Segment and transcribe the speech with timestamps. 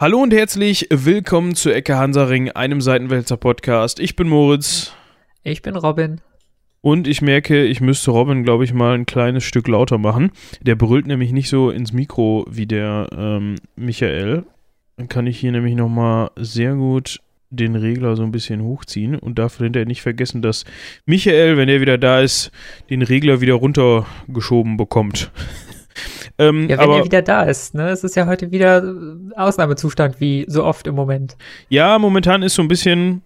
[0.00, 4.00] Hallo und herzlich willkommen zu Ecke Hansaring, einem Seitenwälzer Podcast.
[4.00, 4.94] Ich bin Moritz.
[5.42, 6.22] Ich bin Robin.
[6.80, 10.30] Und ich merke, ich müsste Robin, glaube ich, mal ein kleines Stück lauter machen.
[10.62, 14.44] Der brüllt nämlich nicht so ins Mikro wie der ähm, Michael.
[14.96, 19.38] Dann kann ich hier nämlich nochmal sehr gut den Regler so ein bisschen hochziehen und
[19.38, 20.64] darf hinterher nicht vergessen, dass
[21.04, 22.52] Michael, wenn er wieder da ist,
[22.88, 25.30] den Regler wieder runtergeschoben bekommt.
[26.38, 27.88] Ähm, ja, wenn aber, er wieder da ist, ne?
[27.88, 28.82] Es ist ja heute wieder
[29.36, 31.36] Ausnahmezustand, wie so oft im Moment.
[31.68, 33.22] Ja, momentan ist so ein bisschen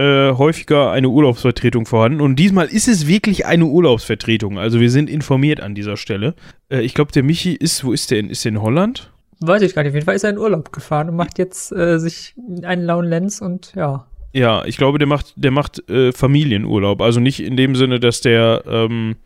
[0.00, 2.22] äh, häufiger eine Urlaubsvertretung vorhanden.
[2.22, 4.58] Und diesmal ist es wirklich eine Urlaubsvertretung.
[4.58, 6.34] Also wir sind informiert an dieser Stelle.
[6.70, 8.30] Äh, ich glaube, der Michi ist, wo ist der in?
[8.30, 9.12] Ist der in Holland?
[9.40, 9.90] Weiß ich gar nicht.
[9.90, 13.06] Auf jeden Fall ist er in Urlaub gefahren und macht jetzt äh, sich einen lauen
[13.06, 14.06] Lenz und ja.
[14.32, 17.02] Ja, ich glaube, der macht, der macht äh, Familienurlaub.
[17.02, 19.16] Also nicht in dem Sinne, dass der ähm,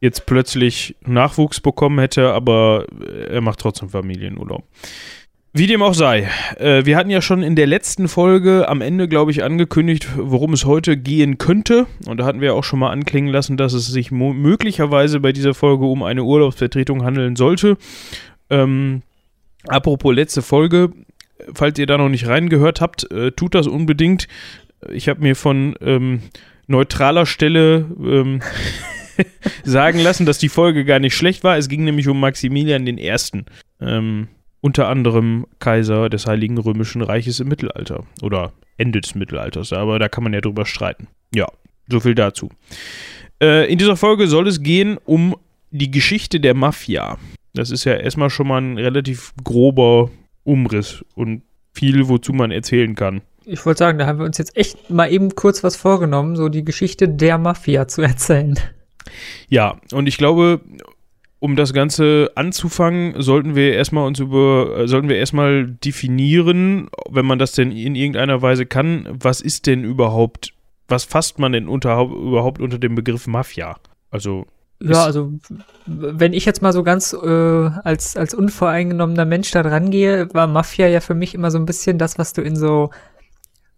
[0.00, 2.86] jetzt plötzlich Nachwuchs bekommen hätte, aber
[3.30, 4.64] er macht trotzdem Familienurlaub.
[5.54, 9.08] Wie dem auch sei, äh, wir hatten ja schon in der letzten Folge am Ende,
[9.08, 11.86] glaube ich, angekündigt, worum es heute gehen könnte.
[12.06, 15.54] Und da hatten wir auch schon mal anklingen lassen, dass es sich möglicherweise bei dieser
[15.54, 17.76] Folge um eine Urlaubsvertretung handeln sollte.
[18.50, 19.02] Ähm,
[19.66, 20.90] Apropos letzte Folge,
[21.52, 24.28] falls ihr da noch nicht reingehört habt, äh, tut das unbedingt.
[24.90, 26.22] Ich habe mir von ähm,
[26.66, 28.40] neutraler Stelle ähm,
[29.64, 31.56] sagen lassen, dass die Folge gar nicht schlecht war.
[31.56, 33.14] Es ging nämlich um Maximilian I.
[33.80, 34.28] Ähm,
[34.60, 40.08] unter anderem Kaiser des Heiligen Römischen Reiches im Mittelalter oder Ende des Mittelalters, aber da
[40.08, 41.08] kann man ja drüber streiten.
[41.34, 41.46] Ja,
[41.88, 42.50] so viel dazu.
[43.40, 45.36] Äh, in dieser Folge soll es gehen um
[45.70, 47.18] die Geschichte der Mafia.
[47.54, 50.10] Das ist ja erstmal schon mal ein relativ grober
[50.44, 53.20] Umriss und viel, wozu man erzählen kann.
[53.44, 56.48] Ich wollte sagen, da haben wir uns jetzt echt mal eben kurz was vorgenommen, so
[56.48, 58.58] die Geschichte der Mafia zu erzählen.
[59.48, 60.60] Ja, und ich glaube,
[61.40, 67.38] um das Ganze anzufangen, sollten wir erstmal uns über, sollten wir erstmal definieren, wenn man
[67.38, 70.52] das denn in irgendeiner Weise kann, was ist denn überhaupt,
[70.88, 73.76] was fasst man denn unter, überhaupt unter dem Begriff Mafia?
[74.10, 74.46] Also
[74.80, 75.32] ja, also
[75.86, 80.46] wenn ich jetzt mal so ganz äh, als, als unvoreingenommener Mensch da dran gehe, war
[80.46, 82.90] Mafia ja für mich immer so ein bisschen das, was du in so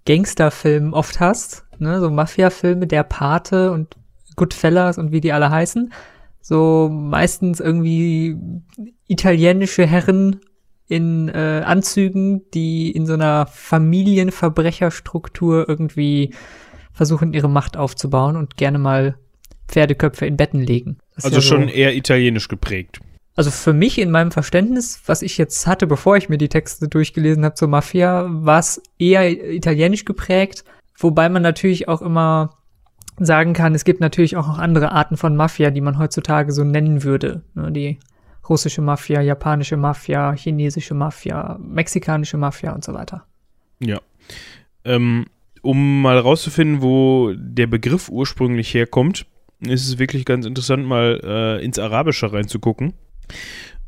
[0.06, 1.64] Gangsterfilmen oft hast.
[1.78, 2.00] Ne?
[2.00, 3.96] So Mafia-Filme, der Pate und
[4.40, 5.92] Goodfellas und wie die alle heißen.
[6.40, 8.38] So meistens irgendwie
[9.06, 10.40] italienische Herren
[10.88, 16.32] in äh, Anzügen, die in so einer Familienverbrecherstruktur irgendwie
[16.92, 19.18] versuchen, ihre Macht aufzubauen und gerne mal
[19.68, 20.96] Pferdeköpfe in Betten legen.
[21.16, 23.00] also ja schon so, eher italienisch geprägt.
[23.36, 26.88] Also für mich in meinem Verständnis, was ich jetzt hatte, bevor ich mir die Texte
[26.88, 30.64] durchgelesen habe zur Mafia, war es eher italienisch geprägt,
[30.96, 32.56] wobei man natürlich auch immer
[33.20, 36.64] sagen kann, es gibt natürlich auch noch andere Arten von Mafia, die man heutzutage so
[36.64, 37.42] nennen würde.
[37.54, 37.98] Ne, die
[38.48, 43.26] russische Mafia, japanische Mafia, chinesische Mafia, mexikanische Mafia und so weiter.
[43.78, 44.00] Ja.
[44.84, 45.26] Ähm,
[45.62, 49.26] um mal rauszufinden, wo der Begriff ursprünglich herkommt,
[49.60, 52.94] ist es wirklich ganz interessant, mal äh, ins Arabische reinzugucken.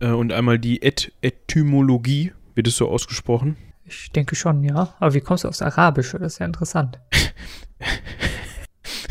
[0.00, 3.56] Äh, und einmal die Et Etymologie, wird es so ausgesprochen?
[3.84, 4.94] Ich denke schon, ja.
[5.00, 6.19] Aber wie kommst du aufs Arabische?
[6.19, 7.00] Das ist ja interessant.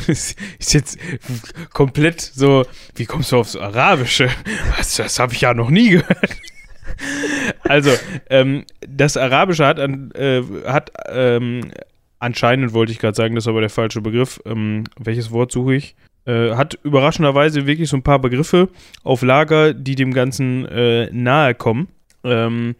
[0.07, 0.38] ist
[0.73, 0.97] jetzt
[1.73, 4.29] komplett so, wie kommst du aufs Arabische?
[4.78, 6.38] Was, das habe ich ja noch nie gehört.
[7.63, 7.91] Also,
[8.29, 11.72] ähm, das Arabische hat, an, äh, hat ähm,
[12.19, 14.39] anscheinend, wollte ich gerade sagen, das ist aber der falsche Begriff.
[14.45, 15.95] Ähm, welches Wort suche ich?
[16.25, 18.69] Äh, hat überraschenderweise wirklich so ein paar Begriffe
[19.03, 21.88] auf Lager, die dem Ganzen äh, nahe kommen.
[22.23, 22.75] Ähm,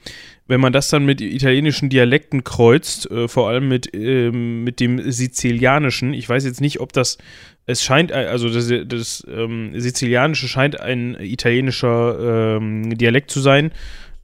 [0.47, 5.12] wenn man das dann mit italienischen Dialekten kreuzt, äh, vor allem mit, ähm, mit dem
[5.12, 7.18] Sizilianischen, ich weiß jetzt nicht, ob das,
[7.66, 13.72] es scheint, äh, also das, das ähm, Sizilianische scheint ein italienischer ähm, Dialekt zu sein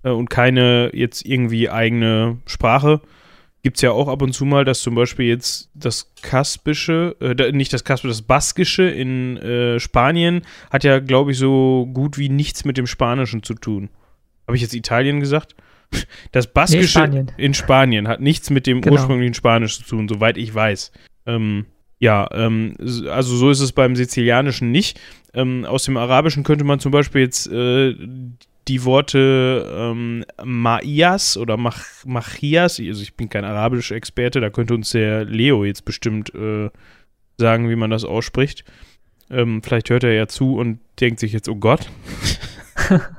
[0.03, 3.01] äh, und keine jetzt irgendwie eigene Sprache
[3.67, 7.52] gibt es ja auch ab und zu mal, dass zum Beispiel jetzt das Kaspische, äh,
[7.52, 12.29] nicht das Kaspische, das Baskische in äh, Spanien hat ja, glaube ich, so gut wie
[12.29, 13.90] nichts mit dem Spanischen zu tun.
[14.47, 15.55] Habe ich jetzt Italien gesagt?
[16.34, 17.32] Das Baskische nee, Spanien.
[17.38, 18.97] in Spanien hat nichts mit dem genau.
[18.97, 20.91] ursprünglichen Spanisch zu tun, soweit ich weiß.
[21.26, 21.66] Ähm,
[21.99, 24.99] ja, ähm, also so ist es beim Sizilianischen nicht.
[25.34, 27.96] Ähm, aus dem Arabischen könnte man zum Beispiel jetzt äh,
[28.67, 34.76] die Worte ähm, Maias oder Mach Machias, also ich bin kein arabischer Experte, da könnte
[34.76, 36.70] uns der Leo jetzt bestimmt äh,
[37.38, 38.66] sagen, wie man das ausspricht.
[39.29, 41.90] Ähm, vielleicht hört er ja zu und denkt sich jetzt, oh Gott.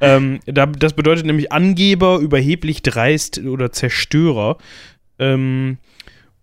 [0.00, 4.58] ähm, da, das bedeutet nämlich Angeber, überheblich dreist oder Zerstörer.
[5.18, 5.78] Ähm,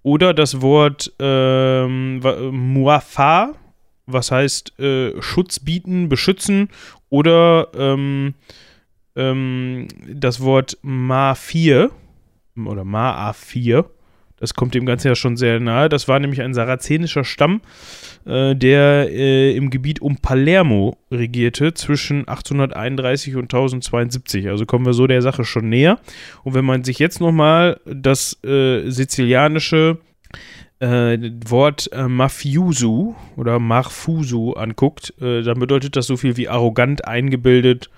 [0.03, 2.19] oder das Wort ähm,
[2.51, 3.53] Muafa,
[4.05, 6.69] was heißt äh, Schutz bieten, beschützen
[7.09, 8.35] oder ähm,
[9.15, 11.89] ähm, das Wort Ma4
[12.55, 13.85] oder Ma-A4.
[14.45, 15.89] Das kommt dem Ganzen ja schon sehr nahe.
[15.89, 17.61] Das war nämlich ein sarazenischer Stamm,
[18.27, 24.47] äh, der äh, im Gebiet um Palermo regierte zwischen 831 und 1072.
[24.49, 25.97] Also kommen wir so der Sache schon näher.
[26.43, 29.97] Und wenn man sich jetzt nochmal das äh, sizilianische
[30.79, 31.17] äh,
[31.47, 37.89] Wort äh, Mafiusu oder Marfusu anguckt, äh, dann bedeutet das so viel wie arrogant, eingebildet,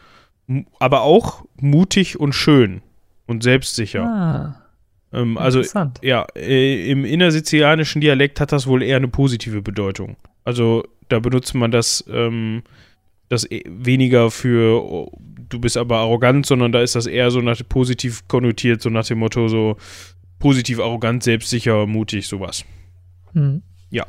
[0.79, 2.83] aber auch mutig und schön
[3.25, 4.05] und selbstsicher.
[4.05, 4.66] Ah.
[5.13, 5.61] Ähm, also
[6.01, 10.17] ja, äh, im innersizilianischen Dialekt hat das wohl eher eine positive Bedeutung.
[10.43, 12.63] Also da benutzt man das, ähm,
[13.29, 15.11] das e weniger für oh,
[15.49, 19.05] du bist aber arrogant, sondern da ist das eher so nach, positiv konnotiert, so nach
[19.05, 19.77] dem Motto so
[20.39, 22.65] positiv arrogant, selbstsicher, mutig, sowas.
[23.33, 23.61] Mhm.
[23.89, 24.05] Ja.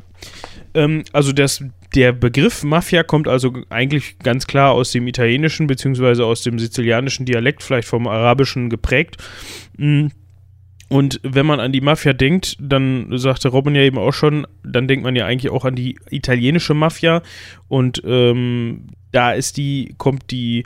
[0.73, 1.63] Ähm, also das,
[1.95, 7.25] der Begriff Mafia kommt also eigentlich ganz klar aus dem italienischen beziehungsweise aus dem sizilianischen
[7.25, 9.17] Dialekt, vielleicht vom arabischen geprägt.
[9.77, 10.11] Mhm
[10.89, 14.87] und wenn man an die Mafia denkt, dann sagte Robin ja eben auch schon, dann
[14.87, 17.21] denkt man ja eigentlich auch an die italienische Mafia.
[17.67, 20.63] Und ähm, da ist die, kommt die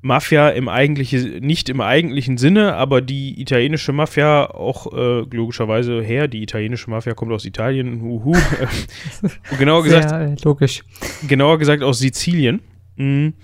[0.00, 6.26] Mafia im eigentlichen, nicht im eigentlichen Sinne, aber die italienische Mafia auch äh, logischerweise her.
[6.26, 8.02] Die italienische Mafia kommt aus Italien.
[8.02, 8.34] Uhu.
[9.60, 10.82] genauer gesagt, Sehr logisch.
[11.28, 12.62] Genauer gesagt aus Sizilien.
[12.96, 13.34] Mhm.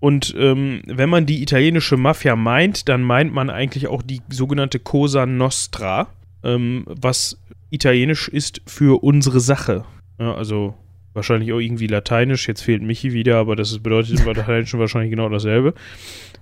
[0.00, 4.78] Und ähm, wenn man die italienische Mafia meint, dann meint man eigentlich auch die sogenannte
[4.78, 6.08] Cosa Nostra,
[6.44, 7.40] ähm, was
[7.70, 9.84] italienisch ist für unsere Sache.
[10.20, 10.74] Ja, also
[11.14, 12.46] wahrscheinlich auch irgendwie lateinisch.
[12.46, 15.74] Jetzt fehlt Michi wieder, aber das bedeutet im Lateinischen wahrscheinlich genau dasselbe.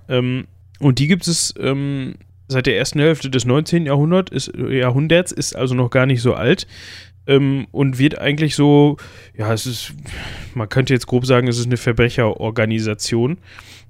[0.09, 0.47] Ähm,
[0.79, 2.17] und die gibt es ähm,
[2.49, 3.87] seit der ersten Hälfte des 19.
[3.87, 6.67] Jahrhundert, ist, Jahrhunderts, ist also noch gar nicht so alt
[7.27, 8.97] ähm, und wird eigentlich so,
[9.37, 9.95] ja, es ist,
[10.55, 13.39] man könnte jetzt grob sagen, es ist eine Verbrecherorganisation.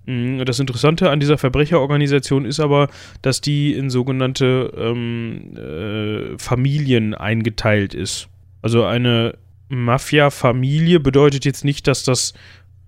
[0.07, 2.89] Mm, das Interessante an dieser Verbrecherorganisation ist aber,
[3.23, 8.29] dass die in sogenannte ähm, äh, Familien eingeteilt ist.
[8.63, 9.37] Also eine
[9.69, 12.35] Mafia-Familie bedeutet jetzt nicht, dass das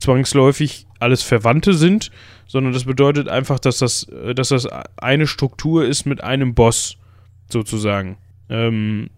[0.00, 2.10] zwangsläufig alles Verwandte sind,
[2.46, 4.66] sondern das bedeutet einfach, dass das, äh, dass das
[4.96, 6.96] eine Struktur ist mit einem Boss,
[7.50, 8.16] sozusagen.
[8.48, 9.10] Ähm,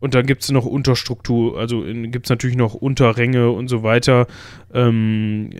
[0.00, 4.26] und dann gibt es noch Unterstruktur, also gibt es natürlich noch Unterränge und so weiter.
[4.72, 5.50] Ähm,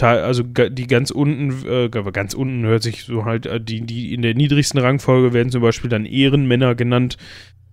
[0.00, 4.22] also die ganz unten, äh, ganz unten hört sich so halt, äh, die, die in
[4.22, 7.16] der niedrigsten Rangfolge werden zum Beispiel dann Ehrenmänner genannt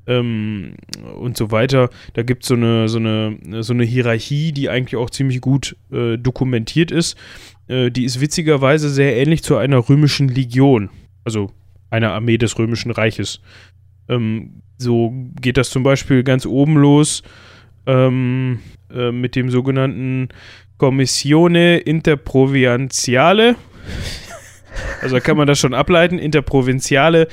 [0.08, 0.76] ähm,
[1.20, 1.90] und so weiter.
[2.14, 5.76] Da gibt es so eine, so, eine, so eine Hierarchie, die eigentlich auch ziemlich gut
[5.92, 7.18] äh, dokumentiert ist.
[7.68, 10.90] Äh, die ist witzigerweise sehr ähnlich zu einer römischen Legion,
[11.24, 11.52] also
[11.90, 13.42] einer Armee des römischen Reiches.
[14.10, 17.24] Ähm, so geht das zum Beispiel ganz oben los
[17.86, 18.60] ähm,
[18.94, 20.30] äh, mit dem sogenannten
[20.78, 23.56] Commissione Interprovinciale.
[25.02, 27.30] Also kann man das schon ableiten, Interprovinciale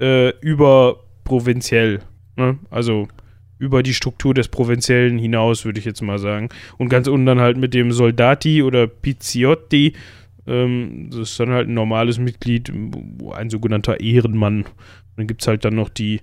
[0.00, 2.00] äh, über provinziell.
[2.36, 2.58] Ne?
[2.70, 3.08] Also
[3.58, 6.48] über die Struktur des Provinziellen hinaus, würde ich jetzt mal sagen.
[6.76, 9.94] Und ganz unten dann halt mit dem Soldati oder Pizziotti.
[10.46, 12.70] Ähm, das ist dann halt ein normales Mitglied,
[13.32, 14.66] ein sogenannter Ehrenmann.
[15.16, 16.20] Dann gibt es halt dann noch die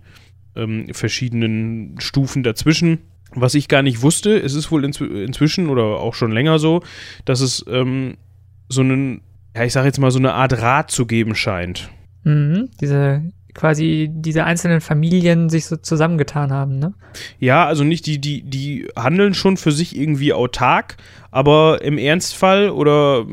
[0.56, 3.00] ähm, verschiedenen Stufen dazwischen.
[3.34, 6.84] Was ich gar nicht wusste, es ist wohl inzw inzwischen oder auch schon länger so,
[7.24, 8.18] dass es ähm,
[8.68, 9.22] so einen,
[9.56, 11.90] ja, ich sage jetzt mal, so eine Art Rat zu geben scheint.
[12.24, 16.94] Mhm, diese quasi diese einzelnen Familien sich so zusammengetan haben, ne?
[17.40, 20.98] Ja, also nicht die, die, die handeln schon für sich irgendwie autark,
[21.32, 23.26] aber im Ernstfall oder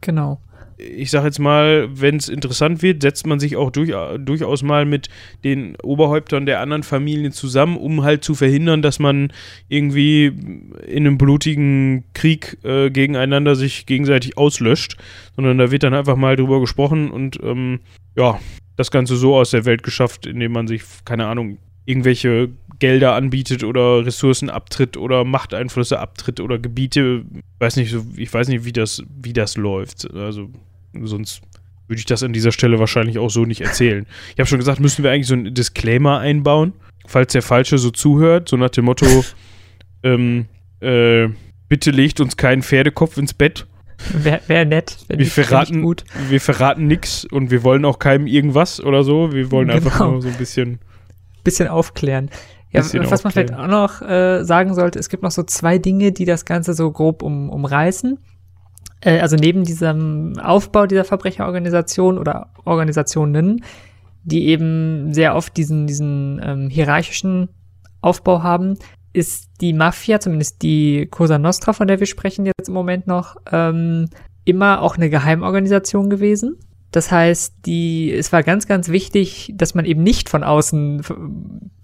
[0.00, 0.40] genau
[0.78, 4.84] ich sage jetzt mal, wenn es interessant wird, setzt man sich auch durch, durchaus mal
[4.84, 5.08] mit
[5.42, 9.32] den Oberhäuptern der anderen Familien zusammen, um halt zu verhindern, dass man
[9.68, 14.96] irgendwie in einem blutigen Krieg äh, gegeneinander sich gegenseitig auslöscht,
[15.34, 17.80] sondern da wird dann einfach mal drüber gesprochen und ähm,
[18.16, 18.38] ja,
[18.76, 23.64] das Ganze so aus der Welt geschafft, indem man sich, keine Ahnung, irgendwelche Gelder anbietet
[23.64, 27.24] oder Ressourcen abtritt oder Machteinflüsse abtritt oder Gebiete,
[27.58, 30.08] weiß nicht, so, ich weiß nicht, wie das, wie das läuft.
[30.14, 30.50] Also
[31.02, 31.42] Sonst
[31.88, 34.06] würde ich das an dieser Stelle wahrscheinlich auch so nicht erzählen.
[34.34, 36.74] Ich habe schon gesagt, müssen wir eigentlich so einen Disclaimer einbauen,
[37.06, 39.06] falls der Falsche so zuhört, so nach dem Motto,
[40.02, 40.46] ähm,
[40.80, 41.28] äh,
[41.68, 43.66] bitte legt uns keinen Pferdekopf ins Bett.
[44.12, 44.96] Wäre wär nett.
[45.08, 46.04] Wir verraten, gut.
[46.28, 49.32] wir verraten nichts und wir wollen auch keinem irgendwas oder so.
[49.32, 49.76] Wir wollen genau.
[49.76, 50.78] einfach nur so ein bisschen.
[51.42, 52.30] Bisschen aufklären.
[52.70, 53.20] Ja, was aufklären.
[53.24, 56.44] man vielleicht auch noch äh, sagen sollte, es gibt noch so zwei Dinge, die das
[56.44, 58.18] Ganze so grob um, umreißen.
[59.00, 63.64] Äh, also neben diesem Aufbau dieser Verbrecherorganisation oder Organisationen,
[64.24, 67.48] die eben sehr oft diesen, diesen ähm, hierarchischen
[68.00, 68.78] Aufbau haben,
[69.12, 73.36] ist die Mafia, zumindest die Cosa Nostra, von der wir sprechen jetzt im Moment noch,
[73.50, 74.08] ähm,
[74.44, 76.56] immer auch eine Geheimorganisation gewesen.
[76.90, 81.02] Das heißt, die, es war ganz, ganz wichtig, dass man eben nicht von außen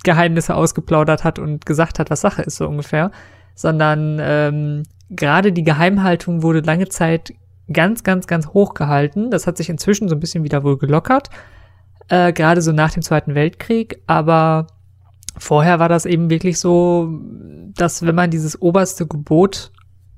[0.03, 3.11] Geheimnisse ausgeplaudert hat und gesagt hat, was Sache ist, so ungefähr,
[3.55, 7.33] sondern ähm, gerade die Geheimhaltung wurde lange Zeit
[7.73, 9.31] ganz, ganz, ganz hoch gehalten.
[9.31, 11.31] Das hat sich inzwischen so ein bisschen wieder wohl gelockert,
[12.09, 14.67] äh, gerade so nach dem Zweiten Weltkrieg, aber
[15.37, 17.21] vorher war das eben wirklich so,
[17.77, 19.73] dass wenn man dieses oberste Gebot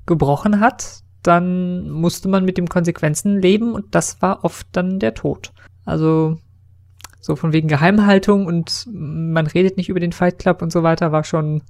[0.05, 5.13] gebrochen hat, dann musste man mit den Konsequenzen leben und das war oft dann der
[5.13, 5.53] Tod.
[5.85, 6.37] Also
[7.19, 11.11] so von wegen Geheimhaltung und man redet nicht über den Fight Club und so weiter
[11.11, 11.63] war schon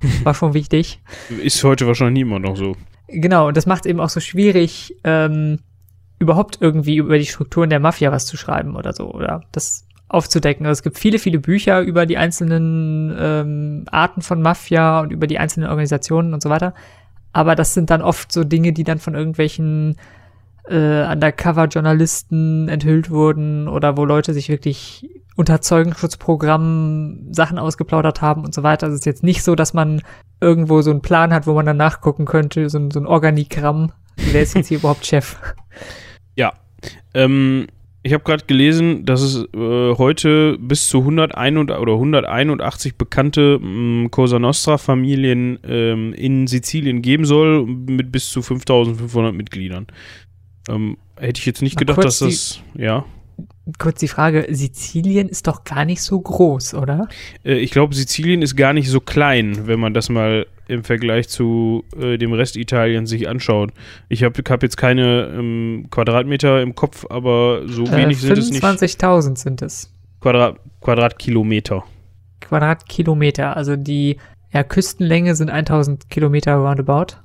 [0.24, 1.00] war schon wichtig.
[1.42, 2.76] Ist heute wahrscheinlich niemand noch so.
[3.08, 5.58] Genau, und das macht es eben auch so schwierig, ähm,
[6.18, 10.66] überhaupt irgendwie über die Strukturen der Mafia was zu schreiben oder so, oder das aufzudecken.
[10.66, 15.26] Also es gibt viele, viele Bücher über die einzelnen ähm, Arten von Mafia und über
[15.26, 16.74] die einzelnen Organisationen und so weiter.
[17.32, 19.96] Aber das sind dann oft so Dinge, die dann von irgendwelchen
[20.68, 25.08] äh, Undercover-Journalisten enthüllt wurden oder wo Leute sich wirklich
[25.40, 28.86] unter Zeugenschutzprogrammen Sachen ausgeplaudert haben und so weiter.
[28.86, 30.02] Also es ist jetzt nicht so, dass man
[30.38, 33.90] irgendwo so einen Plan hat, wo man dann nachgucken könnte, so, ein, so ein Organigramm.
[34.16, 35.36] Wer ist jetzt hier überhaupt Chef?
[36.36, 36.52] Ja.
[37.14, 37.68] Ähm,
[38.02, 44.08] ich habe gerade gelesen, dass es äh, heute bis zu 101 oder 181 bekannte ähm,
[44.10, 49.86] Cosa Nostra-Familien ähm, in Sizilien geben soll, mit bis zu 5500 Mitgliedern.
[50.68, 53.06] Ähm, hätte ich jetzt nicht Mal gedacht, dass das, ja.
[53.78, 57.08] Kurz die Frage, Sizilien ist doch gar nicht so groß, oder?
[57.44, 61.28] Äh, ich glaube, Sizilien ist gar nicht so klein, wenn man das mal im Vergleich
[61.28, 63.72] zu äh, dem Rest Italiens sich anschaut.
[64.08, 68.50] Ich habe hab jetzt keine ähm, Quadratmeter im Kopf, aber so äh, wenig sind es
[68.50, 68.64] nicht.
[68.64, 69.92] 25.000 sind es.
[70.20, 71.84] Quadrat, Quadratkilometer.
[72.40, 74.18] Quadratkilometer, also die
[74.52, 77.16] ja, Küstenlänge sind 1000 Kilometer roundabout.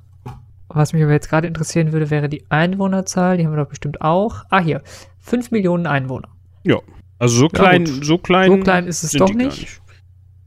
[0.68, 3.36] Was mich aber jetzt gerade interessieren würde, wäre die Einwohnerzahl.
[3.36, 4.44] Die haben wir doch bestimmt auch.
[4.50, 4.82] Ah, hier.
[5.26, 6.28] 5 Millionen Einwohner.
[6.64, 6.78] Ja.
[7.18, 8.50] Also so klein, ja, so klein.
[8.50, 9.60] So klein ist es doch nicht.
[9.60, 9.80] nicht.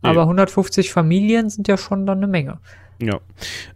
[0.02, 0.10] Nee.
[0.10, 2.60] Aber 150 Familien sind ja schon dann eine Menge.
[3.02, 3.20] Ja.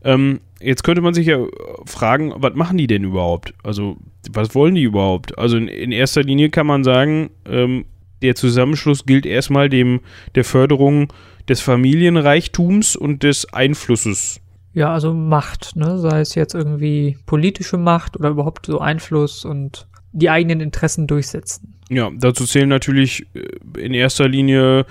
[0.04, 1.40] Ähm, jetzt könnte man sich ja
[1.86, 3.54] fragen, was machen die denn überhaupt?
[3.64, 3.98] Also,
[4.32, 5.38] was wollen die überhaupt?
[5.38, 7.86] Also, in, in erster Linie kann man sagen, ähm,
[8.22, 10.00] der Zusammenschluss gilt erstmal dem
[10.36, 11.12] der Förderung
[11.50, 14.40] des Familienreichtums und des Einflusses.
[14.74, 16.00] Ja, also Macht, ne?
[16.00, 21.76] Sei es jetzt irgendwie politische Macht oder überhaupt so Einfluss und die eigenen Interessen durchsetzen.
[21.90, 24.86] Ja, dazu zählen natürlich äh, in erster Linie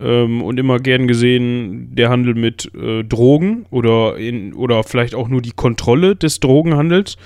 [0.00, 5.28] ähm, und immer gern gesehen der Handel mit äh, Drogen oder, in, oder vielleicht auch
[5.28, 7.16] nur die Kontrolle des Drogenhandels.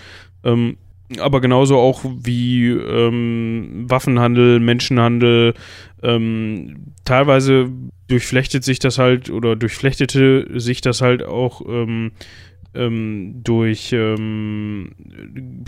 [0.45, 0.77] Ähm,
[1.19, 5.55] aber genauso auch wie ähm, Waffenhandel, Menschenhandel.
[6.03, 7.71] Ähm, teilweise
[8.09, 12.13] durchflechtet sich das halt oder durchflechtete sich das halt auch ähm,
[12.75, 14.93] ähm, durch ähm,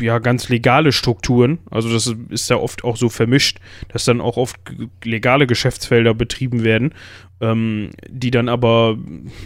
[0.00, 1.58] ja ganz legale Strukturen.
[1.70, 3.58] Also das ist ja oft auch so vermischt,
[3.88, 4.56] dass dann auch oft
[5.04, 6.94] legale Geschäftsfelder betrieben werden,
[7.40, 8.96] ähm, die dann aber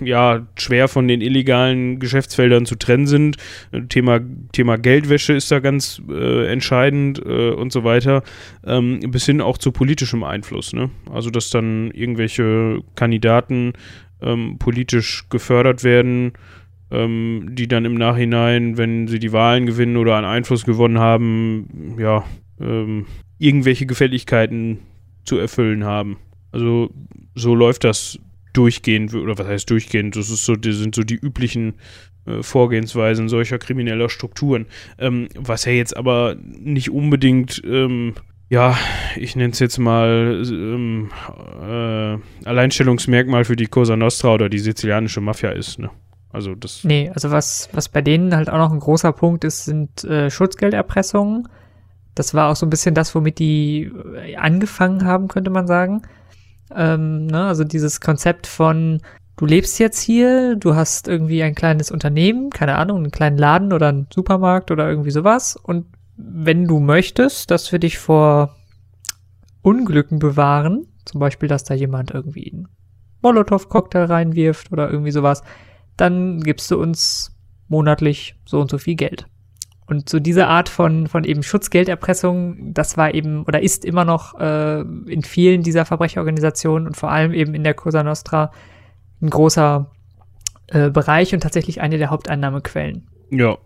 [0.00, 3.36] ja schwer von den illegalen Geschäftsfeldern zu trennen sind.
[3.88, 4.20] Thema,
[4.52, 8.22] Thema Geldwäsche ist da ganz äh, entscheidend äh, und so weiter,
[8.64, 10.72] ähm, bis hin auch zu politischem Einfluss.
[10.72, 10.90] Ne?
[11.10, 13.72] Also dass dann irgendwelche Kandidaten
[14.20, 16.32] ähm, politisch gefördert werden
[16.90, 21.96] ähm, die dann im Nachhinein, wenn sie die Wahlen gewinnen oder einen Einfluss gewonnen haben,
[21.98, 22.24] ja,
[22.60, 23.06] ähm,
[23.38, 24.78] irgendwelche Gefälligkeiten
[25.24, 26.16] zu erfüllen haben.
[26.52, 26.90] Also
[27.34, 28.18] so läuft das
[28.52, 30.16] durchgehend, oder was heißt durchgehend?
[30.16, 31.74] Das ist so, das sind so die üblichen
[32.26, 34.66] äh, Vorgehensweisen solcher krimineller Strukturen.
[34.98, 38.14] Ähm, was ja jetzt aber nicht unbedingt ähm,
[38.50, 38.78] ja,
[39.16, 41.10] ich nenne es jetzt mal ähm,
[41.60, 45.78] äh, Alleinstellungsmerkmal für die Cosa Nostra oder die sizilianische Mafia ist.
[45.78, 45.90] Ne?
[46.30, 46.84] Also das.
[46.84, 50.30] Nee, also was, was bei denen halt auch noch ein großer Punkt ist, sind äh,
[50.30, 51.48] Schutzgelderpressungen.
[52.14, 56.02] Das war auch so ein bisschen das, womit die äh, angefangen haben, könnte man sagen.
[56.74, 57.46] Ähm, ne?
[57.46, 59.00] Also dieses Konzept von,
[59.36, 63.72] du lebst jetzt hier, du hast irgendwie ein kleines Unternehmen, keine Ahnung, einen kleinen Laden
[63.72, 65.56] oder einen Supermarkt oder irgendwie sowas.
[65.56, 68.56] Und wenn du möchtest, dass wir dich vor
[69.62, 72.68] Unglücken bewahren, zum Beispiel, dass da jemand irgendwie einen
[73.22, 75.42] Molotow-Cocktail reinwirft oder irgendwie sowas,
[75.98, 77.36] dann gibst du uns
[77.68, 79.26] monatlich so und so viel Geld.
[79.86, 84.38] Und so diese Art von, von eben Schutzgelderpressung, das war eben oder ist immer noch
[84.38, 88.52] äh, in vielen dieser Verbrecherorganisationen und vor allem eben in der Cosa Nostra
[89.22, 89.90] ein großer
[90.68, 93.06] äh, Bereich und tatsächlich eine der Haupteinnahmequellen.
[93.30, 93.56] Ja.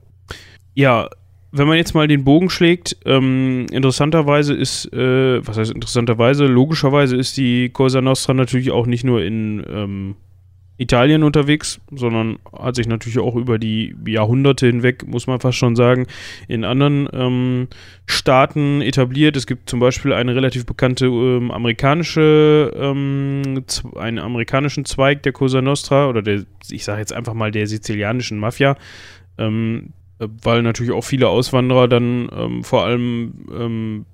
[0.75, 1.09] Ja,
[1.51, 7.17] wenn man jetzt mal den Bogen schlägt, ähm, interessanterweise ist, äh, was heißt interessanterweise, logischerweise
[7.17, 10.17] ist die Cosa Nostra natürlich auch nicht nur in ähm,
[10.83, 15.77] Italien unterwegs, sondern hat sich natürlich auch über die Jahrhunderte hinweg, muss man fast schon
[15.77, 16.07] sagen,
[16.49, 17.69] in anderen ähm,
[18.07, 19.37] Staaten etabliert.
[19.37, 23.65] Es gibt zum Beispiel eine relativ bekannte ähm, amerikanische, ähm,
[23.97, 28.39] einen amerikanischen Zweig der Cosa Nostra oder der, ich sage jetzt einfach mal der sizilianischen
[28.39, 28.77] Mafia,
[29.39, 34.07] ähm, weil natürlich auch viele Auswanderer dann ähm, vor allem ähm,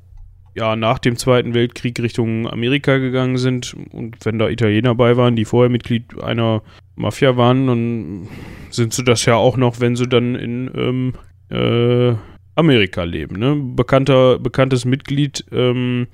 [0.58, 5.36] ja, nach dem Zweiten Weltkrieg Richtung Amerika gegangen sind und wenn da Italiener bei waren,
[5.36, 6.62] die vorher Mitglied einer
[6.96, 8.28] Mafia waren, dann
[8.70, 11.12] sind sie das ja auch noch, wenn sie dann in ähm,
[11.50, 12.16] äh,
[12.56, 13.38] Amerika leben.
[13.38, 13.54] Ne?
[13.54, 16.08] Bekannter, bekanntes Mitglied ähm,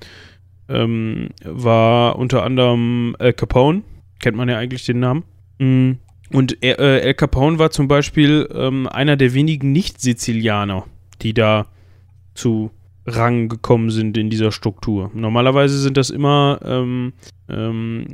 [0.69, 3.81] ähm, war unter anderem Al Capone,
[4.19, 5.23] kennt man ja eigentlich den Namen.
[5.57, 5.97] Mhm.
[6.31, 10.85] Und äh, Al Capone war zum Beispiel ähm, einer der wenigen Nicht-Sizilianer,
[11.23, 11.65] die da
[12.35, 12.69] zu
[13.05, 15.11] Rang gekommen sind in dieser Struktur.
[15.13, 17.13] Normalerweise sind das immer ähm,
[17.49, 18.05] ähm,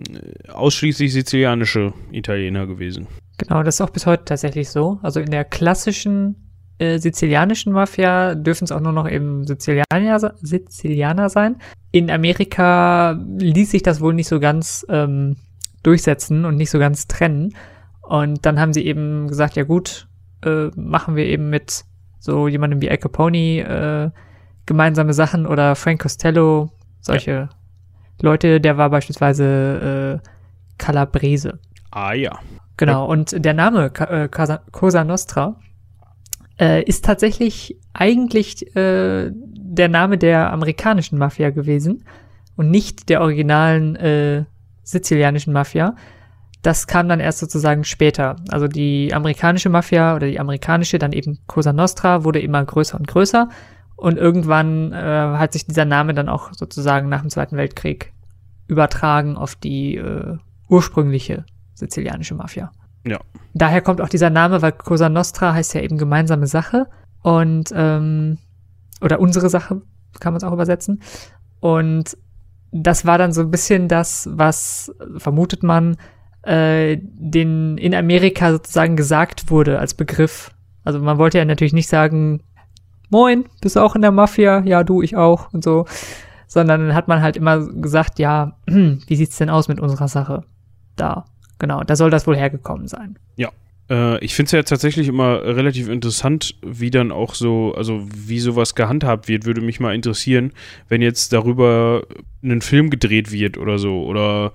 [0.51, 3.07] ausschließlich sizilianische Italiener gewesen.
[3.38, 5.00] Genau, das ist auch bis heute tatsächlich so.
[5.01, 6.36] Also in der klassischen
[6.77, 11.57] äh, sizilianischen Mafia dürfen es auch nur noch eben Sizilianer, Sizilianer sein.
[11.91, 15.38] In Amerika ließ sich das wohl nicht so ganz ähm,
[15.83, 17.55] durchsetzen und nicht so ganz trennen.
[18.01, 20.07] Und dann haben sie eben gesagt, ja gut,
[20.43, 21.86] äh, machen wir eben mit
[22.19, 24.19] so jemandem wie Al Capone äh,
[24.72, 27.50] gemeinsame Sachen oder Frank Costello, solche ja.
[28.22, 30.30] Leute, der war beispielsweise äh,
[30.78, 31.60] Calabrese.
[31.92, 32.40] Ah ja.
[32.78, 35.58] Genau, und der Name äh, Cosa Nostra
[36.58, 42.06] äh, ist tatsächlich eigentlich äh, der Name der amerikanischen Mafia gewesen
[42.56, 44.46] und nicht der originalen äh,
[44.84, 45.96] sizilianischen Mafia.
[46.62, 48.38] Das kam dann erst sozusagen später.
[48.50, 53.08] Also die amerikanische Mafia oder die amerikanische, dann eben Cosa Nostra, wurde immer größer und
[53.08, 53.50] größer
[54.01, 58.13] und irgendwann äh, hat sich dieser Name dann auch sozusagen nach dem Zweiten Weltkrieg
[58.67, 60.38] übertragen auf die äh,
[60.70, 62.72] ursprüngliche sizilianische Mafia.
[63.05, 63.20] Ja.
[63.53, 66.88] Daher kommt auch dieser Name, weil Cosa Nostra heißt ja eben gemeinsame Sache
[67.21, 68.39] und ähm,
[69.02, 69.84] oder unsere Sache
[70.19, 71.04] kann man es auch übersetzen.
[71.60, 72.17] Und
[72.71, 75.97] das war dann so ein bisschen das, was vermutet man,
[76.41, 80.56] äh, den in Amerika sozusagen gesagt wurde als Begriff.
[80.84, 82.41] Also man wollte ja natürlich nicht sagen,
[83.12, 84.63] moin, bist du auch in der Mafia?
[84.65, 85.86] Ja, du, ich auch und so.
[86.47, 90.43] Sondern dann hat man halt immer gesagt, ja, wie sieht's denn aus mit unserer Sache?
[90.95, 91.26] Da,
[91.60, 93.17] genau, da soll das wohl hergekommen sein.
[93.36, 93.50] Ja.
[93.89, 98.39] Äh, ich finde es ja tatsächlich immer relativ interessant, wie dann auch so, also wie
[98.39, 100.52] sowas gehandhabt wird, würde mich mal interessieren,
[100.89, 102.04] wenn jetzt darüber
[102.43, 104.04] ein Film gedreht wird oder so.
[104.04, 104.52] Oder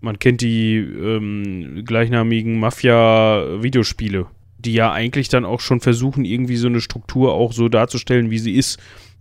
[0.00, 4.26] man kennt die ähm, gleichnamigen Mafia-Videospiele
[4.64, 8.38] die ja eigentlich dann auch schon versuchen, irgendwie so eine Struktur auch so darzustellen, wie
[8.38, 8.78] sie ist.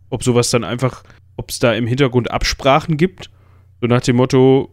[0.10, 1.04] Ob sowas dann einfach,
[1.38, 3.30] ob es da im Hintergrund Absprachen gibt,
[3.82, 4.72] so nach dem Motto,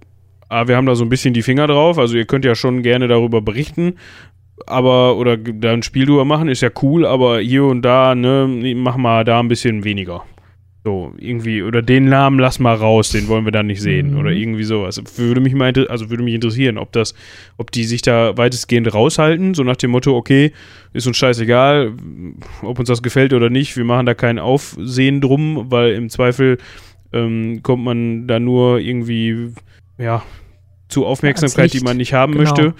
[0.48, 2.83] ah, wir haben da so ein bisschen die Finger drauf, also ihr könnt ja schon
[2.83, 3.94] gerne darüber berichten,
[4.66, 8.74] aber, oder da ein Spiel drüber machen, ist ja cool, aber hier und da, ne,
[8.76, 10.24] mach mal da ein bisschen weniger.
[10.83, 14.12] So, irgendwie, oder den Namen lass mal raus, den wollen wir dann nicht sehen.
[14.12, 14.19] Mhm.
[14.19, 15.01] Oder irgendwie sowas.
[15.16, 17.14] Würde mich mal, also würde mich interessieren, ob das,
[17.59, 20.53] ob die sich da weitestgehend raushalten, so nach dem Motto, okay,
[20.95, 21.93] ist uns scheißegal,
[22.62, 26.57] ob uns das gefällt oder nicht, wir machen da kein Aufsehen drum, weil im Zweifel
[27.12, 29.53] ähm, kommt man da nur irgendwie,
[29.99, 30.23] ja,
[30.88, 32.45] zu Aufmerksamkeit, die man nicht haben genau.
[32.45, 32.75] möchte.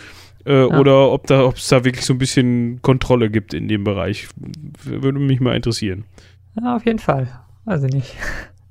[0.47, 0.79] Äh, ja.
[0.79, 4.29] Oder ob da, ob es da wirklich so ein bisschen Kontrolle gibt in dem Bereich.
[4.83, 6.05] Würde mich mal interessieren.
[6.59, 7.29] Ja, auf jeden Fall.
[7.65, 8.15] Weiß ich nicht.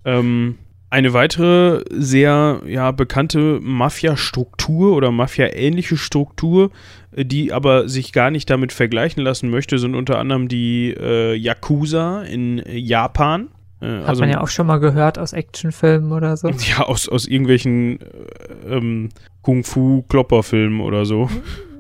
[0.06, 0.58] Ähm,
[0.89, 6.71] eine weitere sehr ja, bekannte Mafia-Struktur oder Mafia-ähnliche Struktur,
[7.12, 11.36] äh, die aber sich gar nicht damit vergleichen lassen möchte, sind unter anderem die äh,
[11.36, 13.49] Yakuza in Japan.
[13.82, 16.49] Äh, Hat also, man ja auch schon mal gehört aus Actionfilmen oder so.
[16.69, 19.10] Ja, aus, aus irgendwelchen äh, ähm,
[19.43, 21.30] Kung-Fu-Klopperfilmen oder so.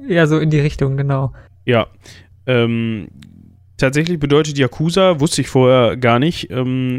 [0.07, 1.33] Ja, so in die Richtung, genau.
[1.65, 1.87] Ja.
[2.45, 3.09] Ähm,
[3.79, 6.97] Tatsächlich bedeutet Yakuza, wusste ich vorher gar nicht, ähm,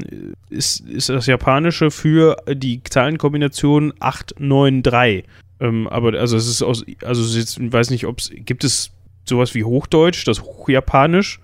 [0.49, 5.27] ist, ist das Japanische für die Zahlenkombination 893.
[5.61, 8.93] Ähm, aber also es ist aus, also jetzt weiß nicht, ob es, gibt es
[9.29, 11.41] sowas wie Hochdeutsch, das Hochjapanisch?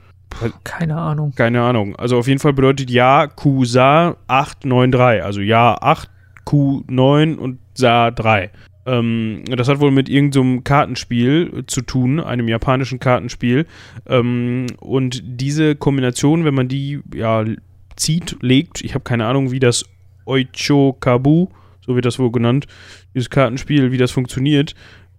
[0.65, 1.35] Keine Ahnung.
[1.37, 1.97] Keine Ahnung.
[1.97, 6.09] Also auf jeden Fall bedeutet Yakuza 893, also Ja 8,
[6.47, 8.51] Q9 und Sa 3.
[8.87, 13.67] Ähm, das hat wohl mit irgendeinem so Kartenspiel zu tun, einem japanischen Kartenspiel.
[14.07, 17.45] Ähm, und diese Kombination, wenn man die ja
[17.97, 19.85] zieht, legt, ich habe keine Ahnung, wie das
[20.25, 21.49] Oicho Kabu,
[21.85, 22.67] so wird das wohl genannt,
[23.15, 24.75] dieses Kartenspiel, wie das funktioniert.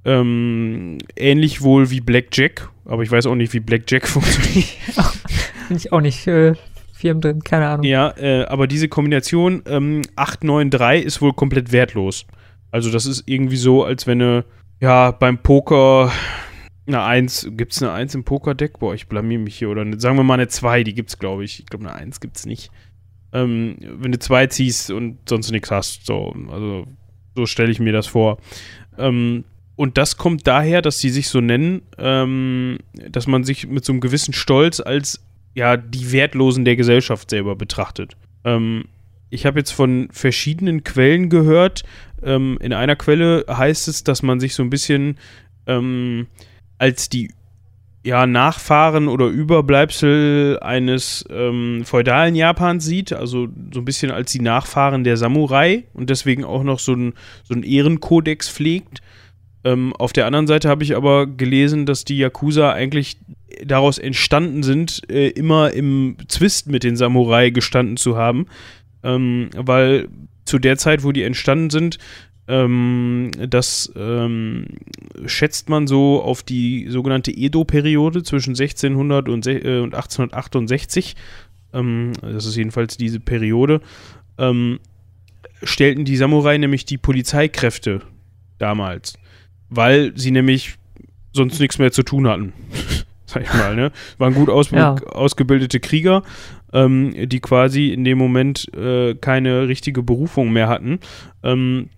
[0.06, 4.68] Ähm, ähnlich wohl wie Blackjack, aber ich weiß auch nicht, wie Blackjack funktioniert.
[5.68, 6.54] Bin ich auch nicht äh,
[6.94, 7.86] firm drin, keine Ahnung.
[7.86, 12.26] Ja, äh, aber diese Kombination ähm, 893 ist wohl komplett wertlos.
[12.72, 14.46] Also das ist irgendwie so, als wenn du
[14.80, 16.12] ja, beim Poker
[16.88, 18.80] eine 1, gibt es eine 1 im Pokerdeck?
[18.80, 19.70] Boah, ich blamier mich hier.
[19.70, 21.60] Oder eine, sagen wir mal eine 2, die gibt es, glaube ich.
[21.60, 22.72] Ich glaube, eine 1 gibt es nicht.
[23.34, 26.06] Ähm, wenn du 2 ziehst und sonst nichts hast.
[26.06, 26.88] So, also
[27.36, 28.38] so stelle ich mir das vor.
[28.98, 29.44] Ähm,
[29.76, 33.94] und das kommt daher, dass sie sich so nennen, ähm, dass man sich mit so
[33.94, 38.16] einem gewissen Stolz als ja die Wertlosen der Gesellschaft selber betrachtet.
[38.44, 38.86] Ähm,
[39.30, 41.84] ich habe jetzt von verschiedenen Quellen gehört.
[42.24, 45.18] Ähm, in einer Quelle heißt es, dass man sich so ein bisschen
[45.66, 46.28] ähm,
[46.78, 47.30] als die
[48.04, 54.40] ja, Nachfahren oder Überbleibsel eines ähm, feudalen Japans sieht, also so ein bisschen als die
[54.40, 57.14] Nachfahren der Samurai und deswegen auch noch so ein,
[57.44, 59.02] so ein Ehrenkodex pflegt.
[59.66, 63.18] Ähm, auf der anderen Seite habe ich aber gelesen, dass die Yakuza eigentlich
[63.66, 68.46] daraus entstanden sind, äh, immer im Zwist mit den Samurai gestanden zu haben,
[69.04, 70.10] ähm, weil
[70.46, 71.98] zu der Zeit, wo die entstanden sind,
[72.48, 74.66] ähm, das ähm,
[75.26, 81.16] schätzt man so auf die sogenannte Edo-Periode zwischen 1600 und, äh, und 1868.
[81.74, 83.82] Ähm, das ist jedenfalls diese Periode.
[84.38, 84.80] Ähm,
[85.62, 88.02] stellten die Samurai nämlich die Polizeikräfte
[88.60, 89.18] damals,
[89.70, 90.76] weil sie nämlich
[91.34, 92.54] sonst nichts mehr zu tun hatten.
[93.46, 93.92] Sag ich mal, ne?
[94.18, 94.96] Waren gut aus ja.
[94.96, 96.24] ausgebildete Krieger,
[96.74, 101.00] ähm, die quasi in dem Moment äh, keine richtige Berufung mehr hatten.
[101.44, 101.90] Ähm,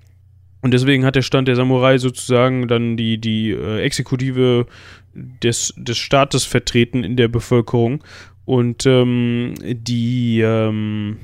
[0.61, 4.65] und deswegen hat der Stand der Samurai sozusagen dann die, die äh, Exekutive
[5.13, 8.03] des, des Staates vertreten in der Bevölkerung.
[8.45, 11.17] Und ähm, die ähm,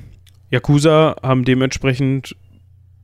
[0.50, 2.36] Yakuza haben dementsprechend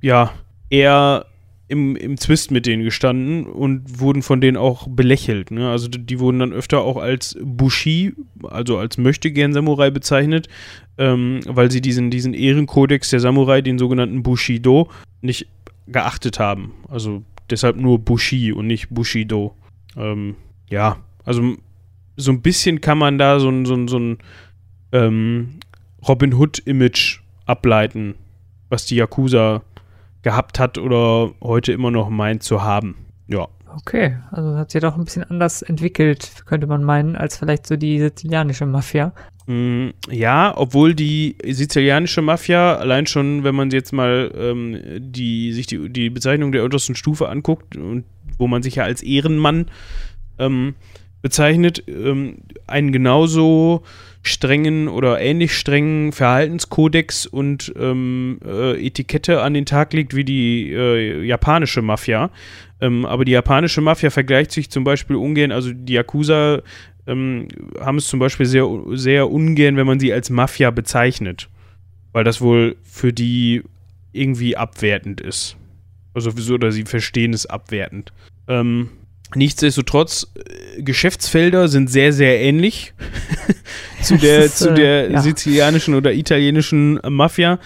[0.00, 0.32] ja
[0.70, 1.26] eher
[1.72, 5.50] im, im Zwist mit denen gestanden und wurden von denen auch belächelt.
[5.50, 5.70] Ne?
[5.70, 8.12] Also die, wurden dann öfter auch als Bushi,
[8.44, 10.48] also als Möchtegern-Samurai bezeichnet,
[10.98, 14.90] ähm, weil sie diesen, diesen Ehrenkodex der Samurai, den sogenannten Bushido,
[15.22, 15.48] nicht
[15.86, 16.74] geachtet haben.
[16.88, 19.56] Also deshalb nur Bushi und nicht Bushido.
[19.96, 20.36] Ähm,
[20.68, 21.56] ja, also
[22.16, 24.18] so ein bisschen kann man da so ein, so ein, so ein
[24.92, 25.54] ähm,
[26.06, 28.14] Robin Hood-Image ableiten,
[28.68, 29.62] was die Yakuza
[30.22, 32.96] gehabt hat oder heute immer noch meint zu haben.
[33.26, 33.48] Ja.
[33.74, 37.76] Okay, also hat sich doch ein bisschen anders entwickelt, könnte man meinen, als vielleicht so
[37.76, 39.14] die sizilianische Mafia.
[39.46, 45.66] Mm, ja, obwohl die sizilianische Mafia, allein schon, wenn man jetzt mal ähm, die, sich
[45.66, 48.04] die, die Bezeichnung der untersten Stufe anguckt, und
[48.36, 49.70] wo man sich ja als Ehrenmann
[50.38, 50.74] ähm,
[51.22, 53.82] bezeichnet, ähm, einen genauso
[54.22, 60.72] strengen oder ähnlich strengen Verhaltenskodex und ähm, äh, Etikette an den Tag legt wie die
[60.72, 62.30] äh, japanische Mafia.
[62.80, 66.62] Ähm, aber die japanische Mafia vergleicht sich zum Beispiel ungern, also die Yakuza
[67.06, 67.48] ähm,
[67.80, 71.48] haben es zum Beispiel sehr, sehr ungern, wenn man sie als Mafia bezeichnet.
[72.12, 73.62] Weil das wohl für die
[74.12, 75.56] irgendwie abwertend ist.
[76.14, 78.12] Also wieso, oder sie verstehen es abwertend.
[78.46, 78.90] Ähm,
[79.36, 82.94] nichtsdestotrotz, äh, Geschäftsfelder sind sehr, sehr ähnlich
[84.02, 85.20] zu der, ist, zu der äh, ja.
[85.20, 87.58] sizilianischen oder italienischen Mafia.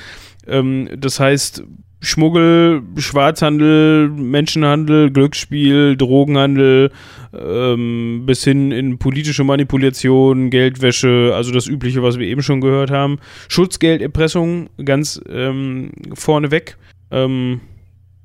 [0.46, 1.64] Ähm, das heißt,
[2.00, 6.92] Schmuggel, Schwarzhandel, Menschenhandel, Glücksspiel, Drogenhandel,
[7.32, 12.90] ähm, bis hin in politische Manipulation, Geldwäsche, also das Übliche, was wir eben schon gehört
[12.90, 13.18] haben.
[13.48, 16.76] Schutzgelderpressung ganz ähm, vorneweg.
[17.10, 17.60] Ähm,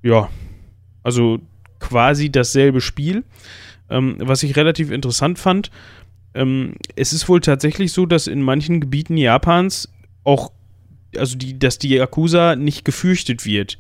[0.04, 0.30] ja,
[1.02, 1.40] also
[1.82, 3.26] quasi dasselbe Spiel.
[3.90, 5.70] Ähm, was ich relativ interessant fand,
[6.34, 9.92] ähm, es ist wohl tatsächlich so, dass in manchen Gebieten Japans
[10.24, 10.52] auch
[11.18, 13.78] also die, dass die Yakuza nicht gefürchtet wird,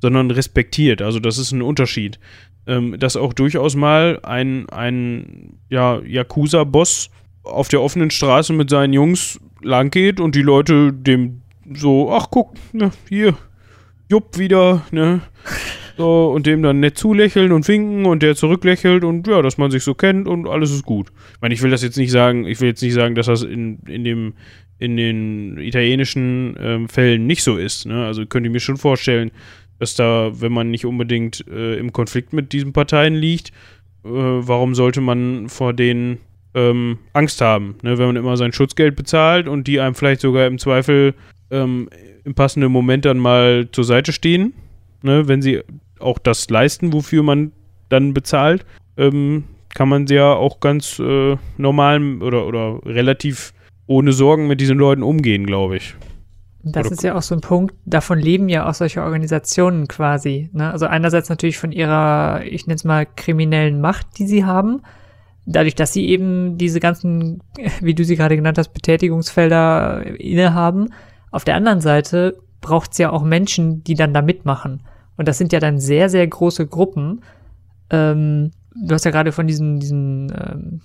[0.00, 1.02] sondern respektiert.
[1.02, 2.18] Also das ist ein Unterschied.
[2.64, 7.10] Ähm, dass auch durchaus mal ein, ein ja, Yakuza-Boss
[7.42, 11.42] auf der offenen Straße mit seinen Jungs lang geht und die Leute dem
[11.74, 13.36] so, ach guck, ne, hier,
[14.08, 15.22] Jupp wieder, ne?
[16.02, 19.70] So, und dem dann nett zulächeln und winken und der zurücklächelt und ja, dass man
[19.70, 21.12] sich so kennt und alles ist gut.
[21.34, 23.44] Ich meine, ich will das jetzt nicht sagen, ich will jetzt nicht sagen, dass das
[23.44, 24.34] in, in dem
[24.80, 27.86] in den italienischen ähm, Fällen nicht so ist.
[27.86, 28.04] Ne?
[28.04, 29.30] Also könnte ich mir schon vorstellen,
[29.78, 33.50] dass da, wenn man nicht unbedingt äh, im Konflikt mit diesen Parteien liegt,
[34.04, 36.18] äh, warum sollte man vor denen
[36.54, 37.76] ähm, Angst haben?
[37.82, 37.96] Ne?
[37.96, 41.14] Wenn man immer sein Schutzgeld bezahlt und die einem vielleicht sogar im Zweifel
[41.52, 41.88] ähm,
[42.24, 44.52] im passenden Moment dann mal zur Seite stehen,
[45.02, 45.28] ne?
[45.28, 45.62] wenn sie
[46.02, 47.52] auch das leisten, wofür man
[47.88, 48.64] dann bezahlt,
[48.96, 53.52] ähm, kann man ja auch ganz äh, normal oder, oder relativ
[53.86, 55.94] ohne Sorgen mit diesen Leuten umgehen, glaube ich.
[56.64, 60.48] Das Oder ist ja auch so ein Punkt, davon leben ja auch solche Organisationen quasi.
[60.52, 60.70] Ne?
[60.70, 64.82] Also einerseits natürlich von ihrer, ich nenne es mal, kriminellen Macht, die sie haben.
[65.44, 67.42] Dadurch, dass sie eben diese ganzen,
[67.80, 70.90] wie du sie gerade genannt hast, Betätigungsfelder innehaben.
[71.32, 74.82] Auf der anderen Seite braucht es ja auch Menschen, die dann da mitmachen.
[75.22, 77.20] Und das sind ja dann sehr, sehr große Gruppen.
[77.90, 80.80] ähm, du hast ja gerade von diesen, diesen ähm,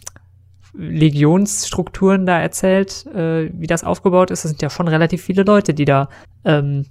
[0.77, 4.43] Legionsstrukturen da erzählt, äh, wie das aufgebaut ist.
[4.43, 6.07] Das sind ja schon relativ viele Leute, die da
[6.45, 6.85] ähm,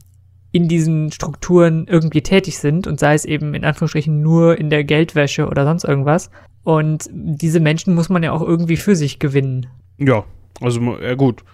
[0.51, 4.83] in diesen Strukturen irgendwie tätig sind und sei es eben in Anführungsstrichen nur in der
[4.83, 6.33] Geldwäsche oder sonst irgendwas.
[6.65, 9.69] Und diese Menschen muss man ja auch irgendwie für sich gewinnen.
[9.99, 10.25] Ja,
[10.61, 11.45] also ja gut.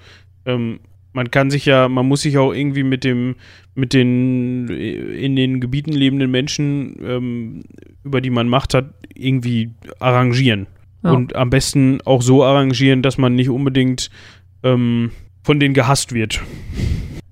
[0.47, 0.81] Ähm,
[1.13, 3.37] man kann sich ja, man muss sich auch irgendwie mit dem,
[3.75, 7.63] mit den in den Gebieten lebenden Menschen, ähm,
[8.05, 10.67] über die man Macht hat, irgendwie arrangieren.
[11.03, 11.13] Ja.
[11.13, 14.11] Und am besten auch so arrangieren, dass man nicht unbedingt
[14.63, 15.11] ähm,
[15.43, 16.41] von denen gehasst wird.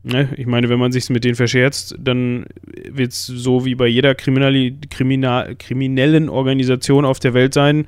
[0.03, 0.31] Ne?
[0.37, 2.46] Ich meine, wenn man sich mit denen verscherzt, dann
[2.88, 7.87] wird es so wie bei jeder Kriminali Kriminal kriminellen Organisation auf der Welt sein.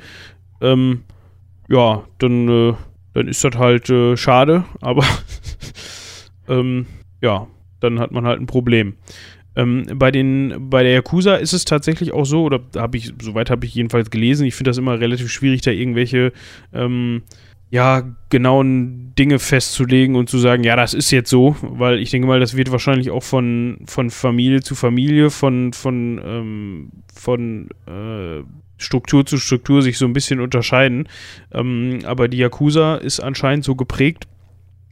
[0.61, 1.05] Ähm,
[1.69, 2.75] ja, dann, äh,
[3.15, 5.05] dann ist das halt äh, schade, aber
[6.49, 6.87] ähm,
[7.23, 7.47] ja,
[7.83, 8.95] dann hat man halt ein Problem.
[9.55, 13.51] Ähm, bei, den, bei der Yakuza ist es tatsächlich auch so, oder habe ich, soweit
[13.51, 16.33] habe ich jedenfalls gelesen, ich finde das immer relativ schwierig, da irgendwelche
[16.73, 17.23] ähm,
[17.71, 22.29] ja, genauen Dinge festzulegen und zu sagen, ja, das ist jetzt so, weil ich denke
[22.29, 28.43] mal, das wird wahrscheinlich auch von, von Familie zu Familie, von, von, ähm, von äh,
[28.77, 31.09] Struktur zu Struktur sich so ein bisschen unterscheiden.
[31.51, 34.29] Ähm, aber die Yakuza ist anscheinend so geprägt,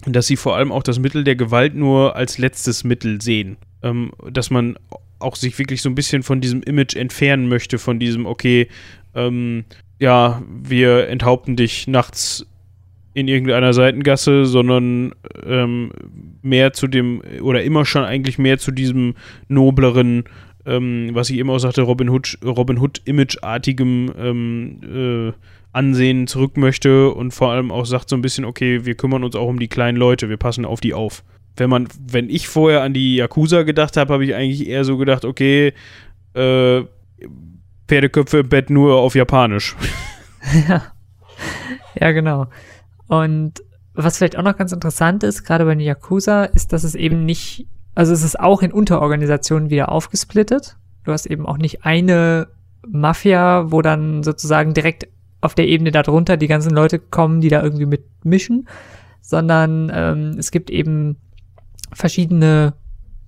[0.07, 3.57] dass sie vor allem auch das Mittel der Gewalt nur als letztes Mittel sehen.
[3.83, 4.77] Ähm, dass man
[5.19, 8.69] auch sich wirklich so ein bisschen von diesem Image entfernen möchte, von diesem, okay,
[9.15, 9.65] ähm,
[9.99, 12.47] ja, wir enthaupten dich nachts
[13.13, 15.13] in irgendeiner Seitengasse, sondern
[15.45, 15.91] ähm,
[16.43, 19.15] mehr zu dem, oder immer schon eigentlich mehr zu diesem
[19.49, 20.25] nobleren,
[20.65, 25.33] ähm, was ich immer auch sagte, Robin Hood, Robin Hood-Image-artigem ähm, äh,
[25.73, 29.37] Ansehen zurück möchte und vor allem auch sagt so ein bisschen, okay, wir kümmern uns
[29.37, 31.23] auch um die kleinen Leute, wir passen auf die auf.
[31.57, 34.97] Wenn man, wenn ich vorher an die Yakuza gedacht habe, habe ich eigentlich eher so
[34.97, 35.73] gedacht, okay,
[36.35, 36.83] äh,
[37.87, 39.77] Pferdeköpfe im Bett nur auf Japanisch.
[40.69, 40.93] Ja.
[41.95, 42.47] Ja, genau.
[43.09, 46.95] Und was vielleicht auch noch ganz interessant ist, gerade bei den Yakuza, ist, dass es
[46.95, 50.79] eben nicht, also es ist auch in Unterorganisationen wieder aufgesplittet.
[51.05, 52.49] Du hast eben auch nicht eine
[52.89, 55.09] Mafia, wo dann sozusagen direkt
[55.41, 58.69] auf der Ebene darunter die ganzen Leute kommen, die da irgendwie mitmischen,
[59.21, 61.17] sondern ähm, es gibt eben
[61.93, 62.75] verschiedene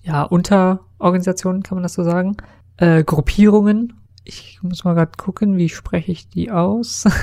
[0.03, 2.37] ja, Unterorganisationen, kann man das so sagen,
[2.77, 3.94] äh, Gruppierungen.
[4.25, 7.05] Ich muss mal gerade gucken, wie spreche ich die aus?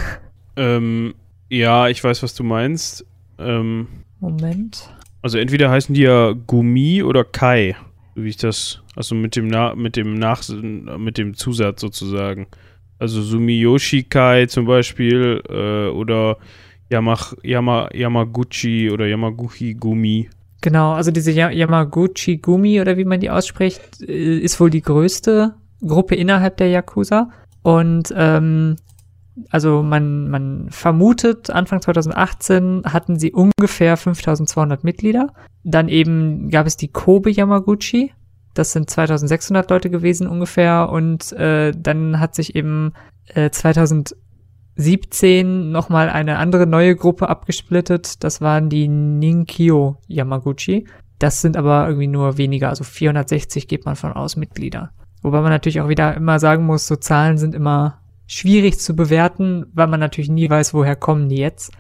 [0.56, 1.14] Ähm,
[1.48, 3.06] ja, ich weiß, was du meinst.
[3.38, 3.88] Ähm,
[4.20, 4.94] Moment.
[5.22, 7.78] Also entweder heißen die ja Gumi oder Kai,
[8.14, 10.44] wie ich das, also mit dem Na mit dem Nach
[10.98, 12.48] mit dem Zusatz sozusagen.
[13.00, 16.38] Also Sumiyoshi Kai zum Beispiel äh, oder
[16.90, 20.30] Yamach, Yama, Yamaguchi oder Yamaguchi Gumi.
[20.62, 25.56] Genau, also diese Yamaguchi Gumi oder wie man die ausspricht, äh, ist wohl die größte
[25.82, 27.30] Gruppe innerhalb der Yakuza.
[27.62, 28.76] Und ähm,
[29.50, 35.34] also man, man vermutet, Anfang 2018 hatten sie ungefähr 5200 Mitglieder.
[35.64, 38.12] Dann eben gab es die Kobe Yamaguchi.
[38.54, 40.90] Das sind 2600 Leute gewesen ungefähr.
[40.90, 42.94] Und äh, dann hat sich eben
[43.28, 48.24] äh, 2017 nochmal eine andere neue Gruppe abgesplittet.
[48.24, 50.86] Das waren die Ninkyo Yamaguchi.
[51.20, 54.92] Das sind aber irgendwie nur weniger, also 460 geht man von aus Mitglieder.
[55.22, 59.66] Wobei man natürlich auch wieder immer sagen muss, so Zahlen sind immer schwierig zu bewerten,
[59.74, 61.74] weil man natürlich nie weiß, woher kommen die jetzt.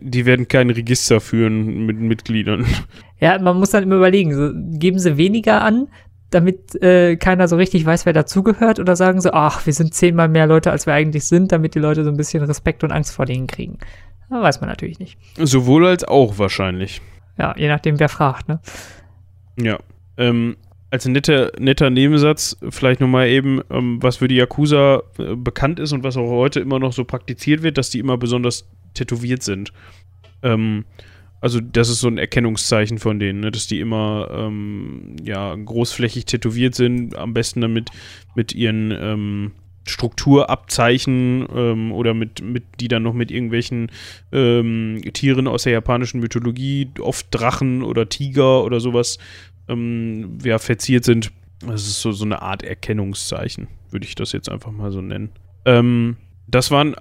[0.00, 2.66] Die werden kein Register führen mit Mitgliedern.
[3.20, 5.88] Ja, man muss dann immer überlegen, so, geben sie weniger an,
[6.30, 10.28] damit äh, keiner so richtig weiß, wer dazugehört, oder sagen sie, ach, wir sind zehnmal
[10.28, 13.14] mehr Leute, als wir eigentlich sind, damit die Leute so ein bisschen Respekt und Angst
[13.14, 13.78] vor denen kriegen.
[14.28, 15.18] Das weiß man natürlich nicht.
[15.38, 17.00] Sowohl als auch wahrscheinlich.
[17.38, 18.60] Ja, je nachdem, wer fragt, ne?
[19.56, 19.78] Ja.
[20.16, 20.56] Ähm,
[20.90, 25.92] als netter, netter Nebensatz vielleicht nochmal eben, ähm, was für die Yakuza äh, bekannt ist
[25.92, 29.72] und was auch heute immer noch so praktiziert wird, dass die immer besonders tätowiert sind.
[30.42, 30.84] Ähm,
[31.40, 33.50] also das ist so ein Erkennungszeichen von denen, ne?
[33.50, 37.90] dass die immer ähm, ja, großflächig tätowiert sind, am besten damit
[38.34, 39.52] mit ihren ähm,
[39.86, 43.90] Strukturabzeichen ähm, oder mit, mit, die dann noch mit irgendwelchen
[44.32, 49.18] ähm, Tieren aus der japanischen Mythologie, oft Drachen oder Tiger oder sowas,
[49.68, 51.30] ähm, ja, verziert sind.
[51.60, 55.30] Das ist so, so eine Art Erkennungszeichen, würde ich das jetzt einfach mal so nennen.
[55.66, 56.96] Ähm, das waren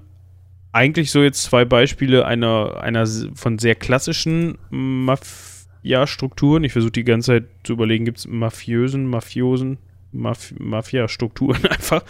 [0.74, 3.06] eigentlich so jetzt zwei Beispiele einer, einer
[3.36, 6.64] von sehr klassischen Mafia-Strukturen.
[6.64, 9.78] Ich versuche die ganze Zeit zu überlegen, gibt es mafiösen, mafiosen,
[10.12, 12.04] Maf Mafia-Strukturen einfach.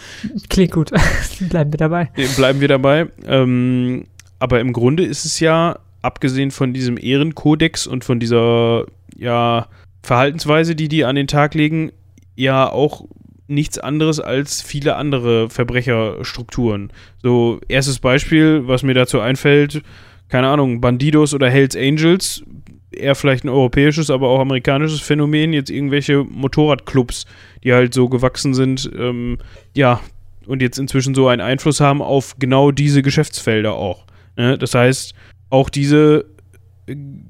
[0.50, 0.92] Klingt gut.
[1.50, 2.10] Bleiben wir dabei.
[2.36, 3.08] Bleiben wir dabei.
[3.26, 4.06] Ähm,
[4.40, 9.68] aber im Grunde ist es ja, abgesehen von diesem Ehrenkodex und von dieser, ja,
[10.02, 11.92] Verhaltensweise, die die an den Tag legen,
[12.36, 13.06] ja auch
[13.48, 16.92] nichts anderes als viele andere Verbrecherstrukturen.
[17.22, 19.84] So, erstes Beispiel, was mir dazu einfällt,
[20.30, 22.44] keine Ahnung, Bandidos oder Hells Angels,
[22.92, 27.26] eher vielleicht ein europäisches, aber auch amerikanisches Phänomen, jetzt irgendwelche Motorradclubs,
[27.64, 29.38] die halt so gewachsen sind, ähm,
[29.74, 30.00] ja,
[30.46, 34.06] und jetzt inzwischen so einen Einfluss haben auf genau diese Geschäftsfelder auch.
[34.36, 34.58] Ne?
[34.58, 35.14] Das heißt,
[35.50, 36.26] auch diese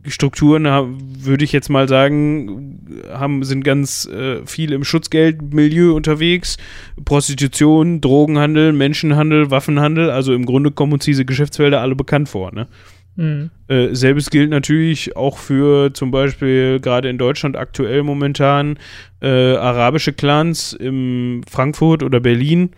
[0.08, 6.58] Strukturen, würde ich jetzt mal sagen, haben, sind ganz äh, viel im Schutzgeldmilieu unterwegs.
[7.06, 12.52] Prostitution, Drogenhandel, Menschenhandel, Waffenhandel, also im Grunde kommen uns diese Geschäftsfelder alle bekannt vor.
[12.52, 12.68] Ne?
[13.16, 13.52] Mhm.
[13.68, 18.80] Äh, selbes gilt natürlich auch für zum Beispiel gerade in Deutschland aktuell momentan
[19.22, 22.72] äh, arabische Clans in Frankfurt oder Berlin.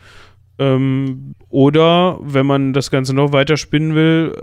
[0.58, 4.34] Ähm, oder wenn man das Ganze noch weiter spinnen will,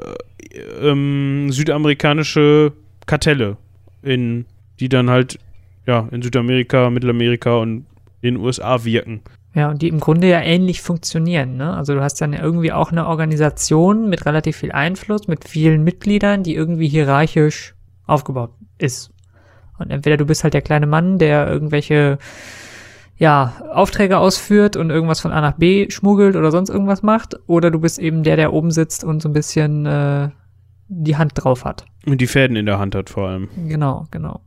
[0.51, 2.73] äh, ähm, südamerikanische
[3.07, 3.57] Kartelle,
[4.03, 4.45] in,
[4.79, 5.39] die dann halt
[5.87, 7.87] ja, in Südamerika, Mittelamerika und
[8.21, 9.23] in den USA wirken.
[9.55, 11.57] Ja, und die im Grunde ja ähnlich funktionieren.
[11.57, 11.75] Ne?
[11.75, 16.43] Also du hast dann irgendwie auch eine Organisation mit relativ viel Einfluss, mit vielen Mitgliedern,
[16.43, 17.75] die irgendwie hierarchisch
[18.07, 19.11] aufgebaut ist.
[19.79, 22.19] Und entweder du bist halt der kleine Mann, der irgendwelche
[23.17, 27.71] ja, Aufträge ausführt und irgendwas von A nach B schmuggelt oder sonst irgendwas macht, oder
[27.71, 30.31] du bist eben der, der oben sitzt und so ein bisschen äh,
[30.89, 31.85] die Hand drauf hat.
[32.07, 33.49] Und die Fäden in der Hand hat vor allem.
[33.69, 34.41] Genau, genau.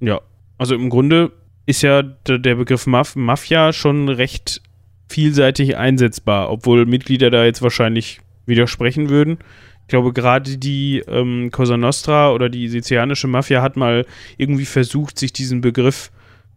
[0.00, 0.20] Ja,
[0.58, 1.32] also im Grunde
[1.66, 4.60] ist ja der Begriff Maf Mafia schon recht
[5.08, 9.38] vielseitig einsetzbar, obwohl Mitglieder da jetzt wahrscheinlich widersprechen würden.
[9.82, 15.18] Ich glaube, gerade die ähm, Cosa Nostra oder die sizilianische Mafia hat mal irgendwie versucht,
[15.18, 16.10] sich diesen Begriff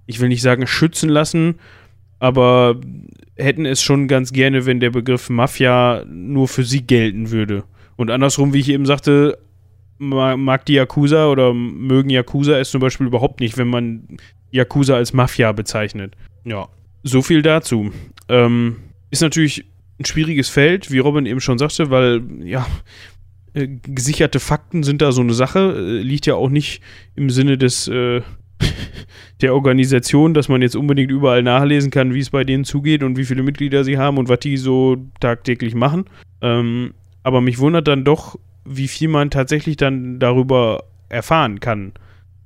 [0.05, 1.55] ich will nicht sagen schützen lassen,
[2.19, 2.79] aber
[3.35, 7.63] hätten es schon ganz gerne, wenn der Begriff Mafia nur für sie gelten würde.
[7.95, 9.37] Und andersrum, wie ich eben sagte,
[9.97, 14.07] mag die Yakuza oder mögen Yakuza es zum Beispiel überhaupt nicht, wenn man
[14.51, 16.15] Yakuza als Mafia bezeichnet.
[16.45, 16.67] Ja,
[17.03, 17.91] so viel dazu.
[18.29, 18.77] Ähm,
[19.11, 19.65] ist natürlich
[19.99, 22.65] ein schwieriges Feld, wie Robin eben schon sagte, weil, ja,
[23.53, 25.75] äh, gesicherte Fakten sind da so eine Sache.
[25.77, 26.81] Äh, liegt ja auch nicht
[27.15, 28.21] im Sinne des äh,
[29.41, 33.17] der Organisation, dass man jetzt unbedingt überall nachlesen kann, wie es bei denen zugeht und
[33.17, 36.05] wie viele Mitglieder sie haben und was die so tagtäglich machen.
[36.41, 41.93] Ähm, aber mich wundert dann doch, wie viel man tatsächlich dann darüber erfahren kann.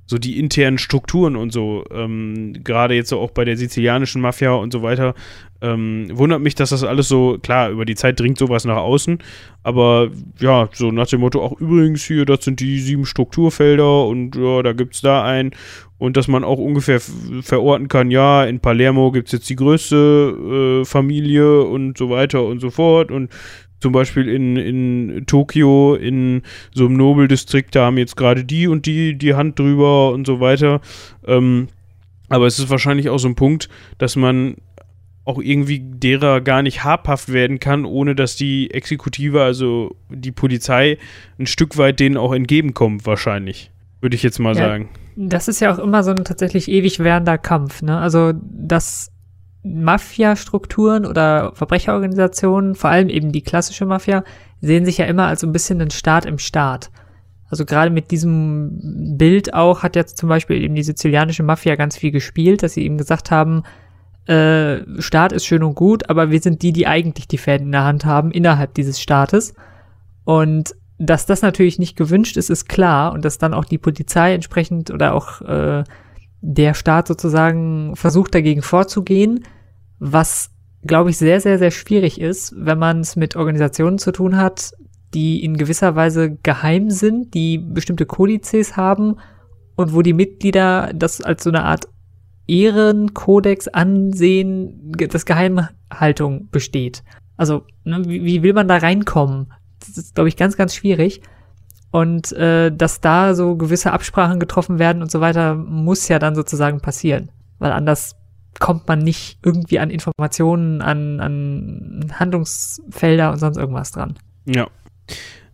[0.08, 4.52] So die internen Strukturen und so, ähm, gerade jetzt so auch bei der sizilianischen Mafia
[4.54, 5.14] und so weiter,
[5.62, 9.20] ähm, wundert mich, dass das alles so, klar, über die Zeit dringt sowas nach außen,
[9.64, 14.36] aber ja, so nach dem Motto, auch übrigens hier, das sind die sieben Strukturfelder und
[14.36, 15.52] ja, da gibt es da einen
[15.98, 17.02] und dass man auch ungefähr
[17.42, 22.46] verorten kann, ja, in Palermo gibt es jetzt die größte äh, Familie und so weiter
[22.46, 23.32] und so fort und
[23.80, 26.42] zum Beispiel in, in Tokio, in
[26.74, 30.40] so einem Nobeldistrikt, da haben jetzt gerade die und die die Hand drüber und so
[30.40, 30.82] weiter.
[31.26, 31.68] Ähm,
[32.30, 34.56] aber es ist wahrscheinlich auch so ein Punkt, dass man
[35.28, 40.98] auch irgendwie derer gar nicht habhaft werden kann, ohne dass die Exekutive, also die Polizei,
[41.38, 43.70] ein Stück weit denen auch entgegenkommt, wahrscheinlich.
[44.00, 44.90] Würde ich jetzt mal ja, sagen.
[45.18, 47.98] Das ist ja auch immer so ein tatsächlich ewig währender Kampf, ne?
[47.98, 49.12] Also, dass
[49.64, 54.24] Mafia-Strukturen oder Verbrecherorganisationen, vor allem eben die klassische Mafia,
[54.62, 56.90] sehen sich ja immer als so ein bisschen ein Staat im Staat.
[57.50, 61.98] Also gerade mit diesem Bild auch hat jetzt zum Beispiel eben die sizilianische Mafia ganz
[61.98, 63.64] viel gespielt, dass sie eben gesagt haben,
[64.28, 67.72] äh, Staat ist schön und gut, aber wir sind die, die eigentlich die Fäden in
[67.72, 69.54] der Hand haben innerhalb dieses Staates.
[70.26, 74.34] Und dass das natürlich nicht gewünscht ist, ist klar und dass dann auch die Polizei
[74.34, 75.84] entsprechend oder auch äh,
[76.42, 79.44] der Staat sozusagen versucht dagegen vorzugehen,
[80.00, 80.52] was
[80.86, 84.74] glaube ich sehr, sehr, sehr schwierig ist, wenn man es mit Organisationen zu tun hat,
[85.14, 89.18] die in gewisser Weise geheim sind, die bestimmte Kodizes haben
[89.76, 91.88] und wo die Mitglieder das als so eine Art
[92.48, 97.04] Ehrenkodex ansehen, dass Geheimhaltung besteht.
[97.36, 99.48] Also, ne, wie, wie will man da reinkommen?
[99.80, 101.22] das ist, glaube ich, ganz, ganz schwierig.
[101.92, 106.36] Und äh, dass da so gewisse Absprachen getroffen werden und so weiter, muss ja dann
[106.36, 107.30] sozusagen passieren.
[107.60, 108.16] Weil anders
[108.60, 114.18] kommt man nicht irgendwie an Informationen, an, an Handlungsfelder und sonst irgendwas dran.
[114.46, 114.68] Ja.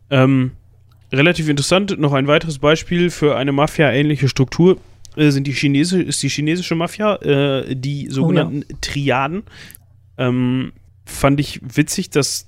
[0.09, 0.51] Ähm,
[1.11, 4.77] relativ interessant, noch ein weiteres Beispiel für eine Mafia-ähnliche Struktur
[5.15, 8.77] äh, sind die Chinese, ist die chinesische Mafia, äh, die sogenannten oh, ja.
[8.81, 9.43] Triaden.
[10.17, 10.73] Ähm,
[11.05, 12.47] fand ich witzig, dass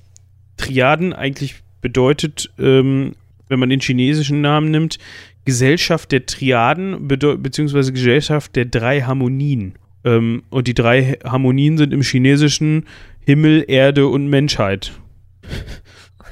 [0.57, 3.15] Triaden eigentlich bedeutet, ähm,
[3.47, 4.97] wenn man den chinesischen Namen nimmt,
[5.45, 9.75] Gesellschaft der Triaden beziehungsweise Gesellschaft der drei Harmonien.
[10.03, 12.85] Ähm, und die drei Harmonien sind im Chinesischen
[13.25, 14.93] Himmel, Erde und Menschheit.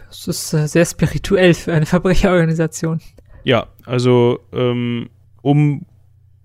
[0.10, 3.02] Das ist äh, sehr spirituell für eine Verbrecherorganisation.
[3.44, 5.10] Ja, also ähm,
[5.42, 5.86] um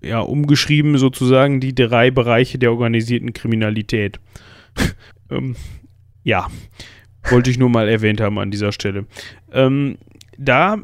[0.03, 4.21] ja, umgeschrieben sozusagen die drei Bereiche der organisierten Kriminalität.
[5.31, 5.57] ähm,
[6.23, 6.49] ja,
[7.25, 9.07] wollte ich nur mal erwähnt haben an dieser Stelle.
[9.53, 9.99] Ähm,
[10.39, 10.79] da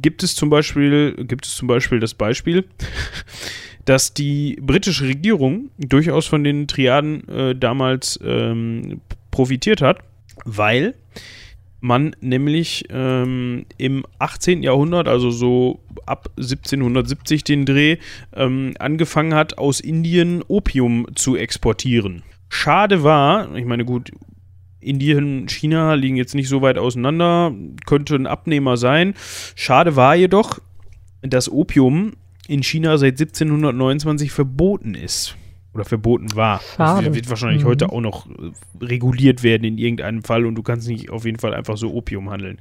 [0.00, 2.64] gibt es zum Beispiel, gibt es zum Beispiel das Beispiel,
[3.84, 9.00] dass die britische Regierung durchaus von den Triaden äh, damals ähm,
[9.30, 10.00] profitiert hat,
[10.44, 10.94] weil
[11.80, 14.62] man nämlich ähm, im 18.
[14.62, 17.96] Jahrhundert, also so ab 1770 den Dreh,
[18.34, 22.22] ähm, angefangen hat, aus Indien Opium zu exportieren.
[22.48, 24.12] Schade war, ich meine, gut,
[24.82, 27.54] Indien, China liegen jetzt nicht so weit auseinander,
[27.86, 29.14] könnte ein Abnehmer sein.
[29.54, 30.58] Schade war jedoch,
[31.22, 32.12] dass Opium
[32.48, 35.36] in China seit 1729 verboten ist
[35.74, 36.60] oder verboten war.
[36.76, 37.06] Schade.
[37.06, 37.68] Das wird wahrscheinlich Mhm.
[37.68, 38.50] heute auch noch äh,
[38.84, 42.30] reguliert werden in irgendeinem Fall und du kannst nicht auf jeden Fall einfach so Opium
[42.30, 42.58] handeln.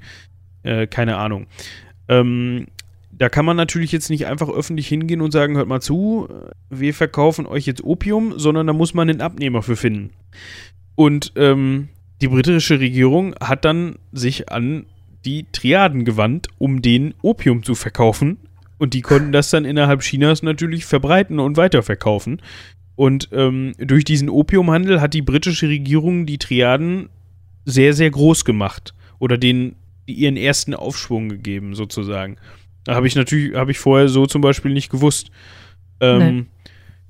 [0.63, 1.47] Äh, keine Ahnung.
[2.07, 2.67] Ähm,
[3.11, 6.29] da kann man natürlich jetzt nicht einfach öffentlich hingehen und sagen, hört mal zu,
[6.69, 10.11] wir verkaufen euch jetzt Opium, sondern da muss man einen Abnehmer für finden.
[10.95, 11.89] Und ähm,
[12.21, 14.85] die britische Regierung hat dann sich an
[15.25, 18.37] die Triaden gewandt, um den Opium zu verkaufen.
[18.77, 22.41] Und die konnten das dann innerhalb Chinas natürlich verbreiten und weiterverkaufen.
[22.95, 27.09] Und ähm, durch diesen Opiumhandel hat die britische Regierung die Triaden
[27.65, 28.93] sehr, sehr groß gemacht.
[29.19, 29.75] Oder denen
[30.07, 32.37] ihren ersten Aufschwung gegeben, sozusagen.
[32.83, 35.31] Da habe ich natürlich, habe ich vorher so zum Beispiel nicht gewusst.
[35.99, 36.47] Ähm.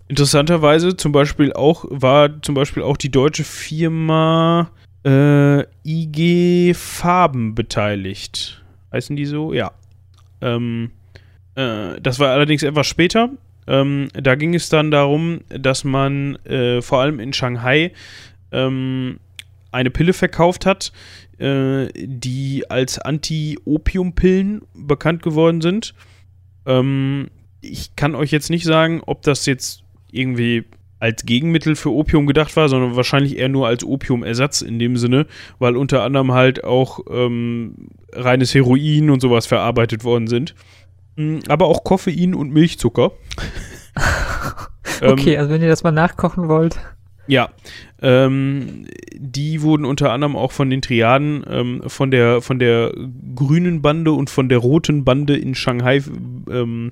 [0.10, 4.70] Interessanterweise zum Beispiel auch, war zum Beispiel auch die deutsche Firma
[5.06, 8.64] äh, IG Farben beteiligt.
[8.92, 9.54] Heißen die so?
[9.54, 9.72] Ja.
[10.42, 10.92] Ähm,
[11.56, 13.30] äh, das war allerdings etwas später.
[13.68, 17.92] Ähm, da ging es dann darum, dass man äh, vor allem in Shanghai
[18.52, 19.20] ähm,
[19.72, 20.92] eine Pille verkauft hat,
[21.38, 25.94] äh, die als Anti-Opium-Pillen bekannt geworden sind.
[26.66, 27.30] Ähm,
[27.62, 30.66] ich kann euch jetzt nicht sagen, ob das jetzt irgendwie
[31.02, 35.26] als Gegenmittel für Opium gedacht war, sondern wahrscheinlich eher nur als Opiumersatz in dem Sinne,
[35.58, 40.54] weil unter anderem halt auch ähm, reines Heroin und sowas verarbeitet worden sind.
[41.16, 43.12] Mm, Aber auch Koffein und Milchzucker.
[45.02, 46.80] Ähm, Okay, also wenn ihr das mal nachkochen wollt.
[47.28, 47.50] ja,
[48.02, 48.86] ähm,
[49.16, 52.94] die wurden unter anderem auch von den Triaden, ähm, von der von der
[53.36, 56.02] grünen Bande und von der roten Bande in Shanghai
[56.52, 56.92] ähm,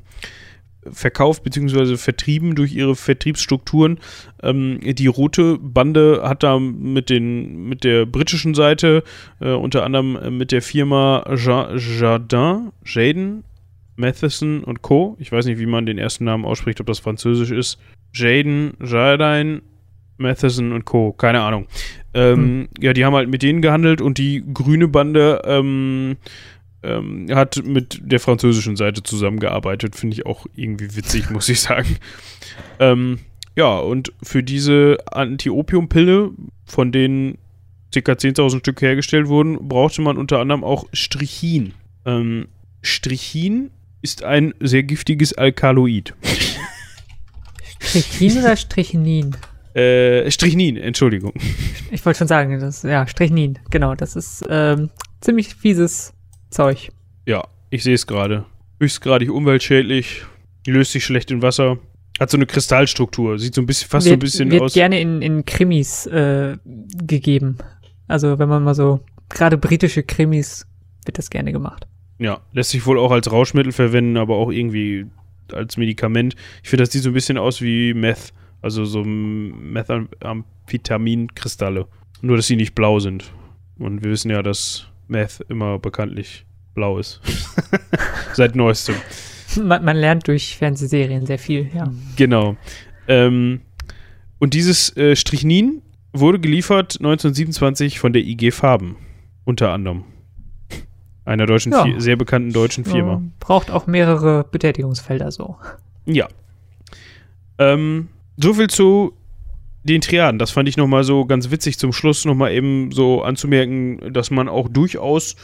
[0.92, 1.98] verkauft bzw.
[1.98, 4.00] vertrieben durch ihre Vertriebsstrukturen.
[4.42, 9.04] Ähm, die rote Bande hat da mit den mit der britischen Seite
[9.42, 13.44] äh, unter anderem äh, mit der Firma Ja- Jardin, Jaden,
[13.98, 15.18] Matheson und Co.
[15.20, 17.78] Ich weiß nicht, wie man den ersten Namen ausspricht, ob das französisch ist.
[18.14, 19.62] Jaden, Jardine,
[20.18, 21.12] Matheson und Co.
[21.12, 21.68] Keine Ahnung.
[22.14, 26.16] Ähm, Ja, die haben halt mit denen gehandelt und die grüne Bande ähm,
[26.84, 29.96] ähm, hat mit der französischen Seite zusammengearbeitet.
[29.96, 31.98] Finde ich auch irgendwie witzig, muss ich sagen.
[32.82, 33.20] Ähm,
[33.58, 36.32] ja, und für diese Anti-Opium-Pille,
[36.66, 37.38] von denen
[37.94, 38.14] ca.
[38.14, 41.74] 10.000 Stück hergestellt wurden, brauchte man unter anderem auch Strichin.
[42.06, 42.48] Ähm,
[42.82, 43.72] Strichin
[44.02, 46.14] ist ein sehr giftiges Alkaloid.
[47.82, 49.36] Strichnin oder Strichnin?
[49.74, 51.34] Äh, Strichnin, Entschuldigung.
[51.92, 54.90] Ich wollte schon sagen, das ja, Strichnin, genau, das ist ähm,
[55.22, 56.14] ziemlich fieses
[56.50, 56.89] Zeug.
[57.26, 58.45] Ja, ich sehe es gerade.
[58.80, 60.26] Höchstgradig umweltschädlich,
[60.66, 61.78] löst sich schlecht in Wasser,
[62.20, 64.74] hat so eine Kristallstruktur, sieht so ein bisschen, fast so ein wird, bisschen wird aus.
[64.74, 67.58] gerne in, in Krimis äh, gegeben.
[68.08, 70.66] Also wenn man mal so, gerade britische Krimis
[71.06, 71.88] wird das gerne gemacht.
[72.18, 75.06] Ja, lässt sich wohl auch als Rauschmittel verwenden, aber auch irgendwie
[75.54, 76.36] als Medikament.
[76.64, 81.88] Ich finde, das sieht so ein bisschen aus wie Meth, also so Methamphetamin-Kristalle.
[82.22, 83.32] Nur, dass sie nicht blau sind.
[83.78, 87.22] Und wir wissen ja, dass Meth immer bekanntlich blau ist.
[88.34, 88.95] Seit neuestem.
[89.62, 91.91] Man, man lernt durch Fernsehserien sehr viel, ja.
[92.16, 92.55] Genau.
[93.07, 93.62] Ähm,
[94.39, 95.82] und dieses äh, Strichnin
[96.14, 98.95] wurde geliefert 1927 von der IG Farben,
[99.45, 100.03] unter anderem.
[101.26, 101.86] Einer deutschen, Ja.
[101.99, 103.22] Sehr bekannten deutschen Firma.
[103.39, 105.57] Braucht auch mehrere Betätigungsfelder so.
[106.05, 106.28] Ja.
[107.60, 108.07] Ähm,
[108.38, 109.14] so viel zu
[109.84, 110.40] den Triaden.
[110.40, 114.50] Das fand ich nochmal so ganz witzig zum Schluss nochmal eben so anzumerken, dass man
[114.50, 115.36] auch durchaus,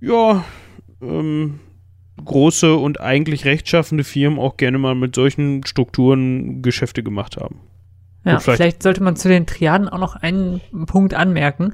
[0.00, 0.44] ja,
[1.02, 1.60] ähm,
[2.24, 7.60] große und eigentlich rechtschaffende Firmen auch gerne mal mit solchen Strukturen Geschäfte gemacht haben.
[8.24, 11.72] Ja, vielleicht- vielleicht, sollte man zu den Triaden auch noch einen Punkt anmerken.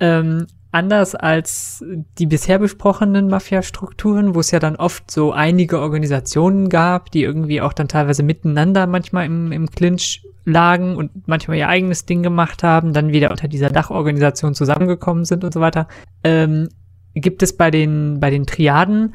[0.00, 1.84] Ähm, anders als
[2.18, 7.60] die bisher besprochenen Mafia-Strukturen, wo es ja dann oft so einige Organisationen gab, die irgendwie
[7.60, 12.62] auch dann teilweise miteinander manchmal im, im Clinch lagen und manchmal ihr eigenes Ding gemacht
[12.62, 15.88] haben, dann wieder unter dieser Dachorganisation zusammengekommen sind und so weiter,
[16.24, 16.68] ähm,
[17.14, 19.14] gibt es bei den, bei den Triaden,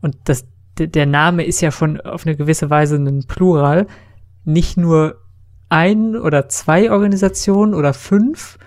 [0.00, 0.46] und das
[0.78, 3.86] der Name ist ja von auf eine gewisse Weise ein Plural.
[4.44, 5.16] Nicht nur
[5.68, 8.58] ein oder zwei Organisationen oder fünf,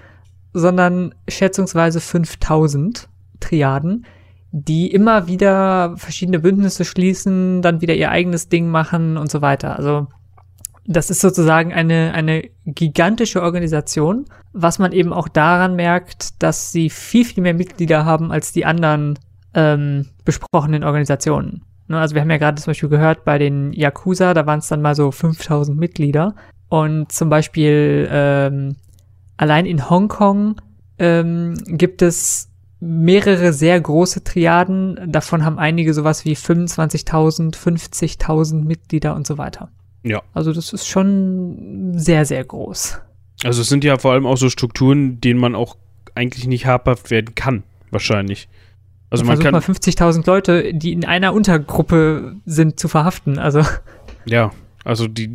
[0.54, 3.08] sondern schätzungsweise 5000
[3.40, 4.06] Triaden,
[4.52, 9.78] die immer wieder verschiedene Bündnisse schließen, dann wieder ihr eigenes Ding machen und so weiter.
[9.78, 10.08] Also
[10.86, 16.90] das ist sozusagen eine, eine gigantische Organisation, was man eben auch daran merkt, dass sie
[16.90, 19.18] viel, viel mehr Mitglieder haben als die anderen
[19.54, 21.64] ähm, besprochenen Organisationen.
[21.88, 24.68] Ne, also wir haben ja gerade zum Beispiel gehört, bei den Yakuza, da waren es
[24.68, 26.36] dann mal so 5000 Mitglieder.
[26.70, 28.78] Und zum Beispiel ähm,
[29.42, 30.62] allein in Hongkong
[31.00, 35.00] ähm, gibt es mehrere sehr große Triaden.
[35.08, 39.70] Davon haben einige sowas wie 25.000, 50.000 Mitglieder und so weiter.
[40.04, 40.22] Ja.
[40.34, 43.00] Also das ist schon sehr, sehr groß.
[43.44, 45.76] Also es sind ja vor allem auch so Strukturen, denen man auch
[46.14, 48.48] eigentlich nicht habhaft werden kann, wahrscheinlich.
[49.10, 53.40] Also man kann mal 50.000 Leute, die in einer Untergruppe sind, zu verhaften.
[53.40, 53.64] Also
[54.26, 54.52] ja,
[54.84, 55.30] also die,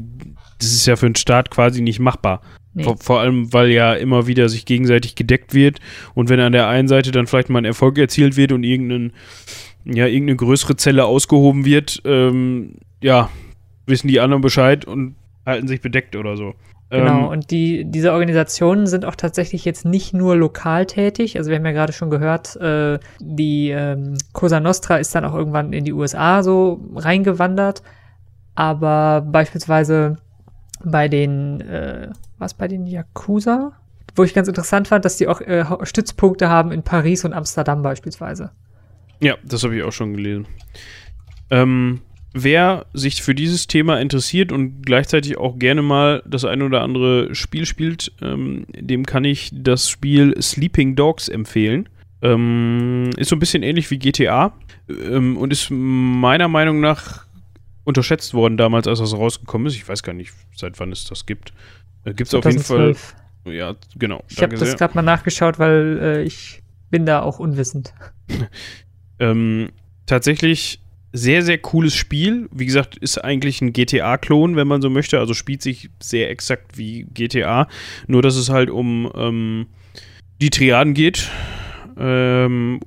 [0.58, 2.40] das ist ja für einen Staat quasi nicht machbar.
[2.76, 2.82] Nee.
[2.82, 5.78] Vor, vor, allem, weil ja immer wieder sich gegenseitig gedeckt wird
[6.12, 9.12] und wenn an der einen Seite dann vielleicht mal ein Erfolg erzielt wird und irgendein,
[9.86, 13.30] ja, irgendeine größere Zelle ausgehoben wird, ähm, ja,
[13.86, 15.14] wissen die anderen Bescheid und
[15.46, 16.52] halten sich bedeckt oder so.
[16.90, 21.38] Genau, ähm, und die, diese Organisationen sind auch tatsächlich jetzt nicht nur lokal tätig.
[21.38, 25.34] Also wir haben ja gerade schon gehört, äh, die ähm, Cosa Nostra ist dann auch
[25.34, 27.82] irgendwann in die USA so reingewandert.
[28.54, 30.18] Aber beispielsweise
[30.84, 33.72] bei den, äh, was bei den Yakuza?
[34.14, 37.82] Wo ich ganz interessant fand, dass die auch äh, Stützpunkte haben in Paris und Amsterdam
[37.82, 38.50] beispielsweise.
[39.20, 40.46] Ja, das habe ich auch schon gelesen.
[41.50, 42.00] Ähm,
[42.32, 47.34] wer sich für dieses Thema interessiert und gleichzeitig auch gerne mal das ein oder andere
[47.34, 51.88] Spiel spielt, ähm, dem kann ich das Spiel Sleeping Dogs empfehlen.
[52.22, 54.52] Ähm, ist so ein bisschen ähnlich wie GTA
[54.88, 57.26] ähm, und ist meiner Meinung nach
[57.86, 59.76] unterschätzt worden damals, als das rausgekommen ist.
[59.76, 61.52] Ich weiß gar nicht, seit wann es das gibt.
[62.04, 62.96] Äh, gibt es auf jeden Fall.
[63.44, 64.24] Ja, genau.
[64.28, 67.94] Ich habe das gerade mal nachgeschaut, weil äh, ich bin da auch unwissend.
[69.20, 69.70] ähm,
[70.04, 70.80] tatsächlich
[71.12, 72.48] sehr, sehr cooles Spiel.
[72.50, 75.20] Wie gesagt, ist eigentlich ein GTA-Klon, wenn man so möchte.
[75.20, 77.68] Also spielt sich sehr exakt wie GTA.
[78.08, 79.66] Nur, dass es halt um ähm,
[80.40, 81.30] die Triaden geht.
[81.96, 82.80] Ähm,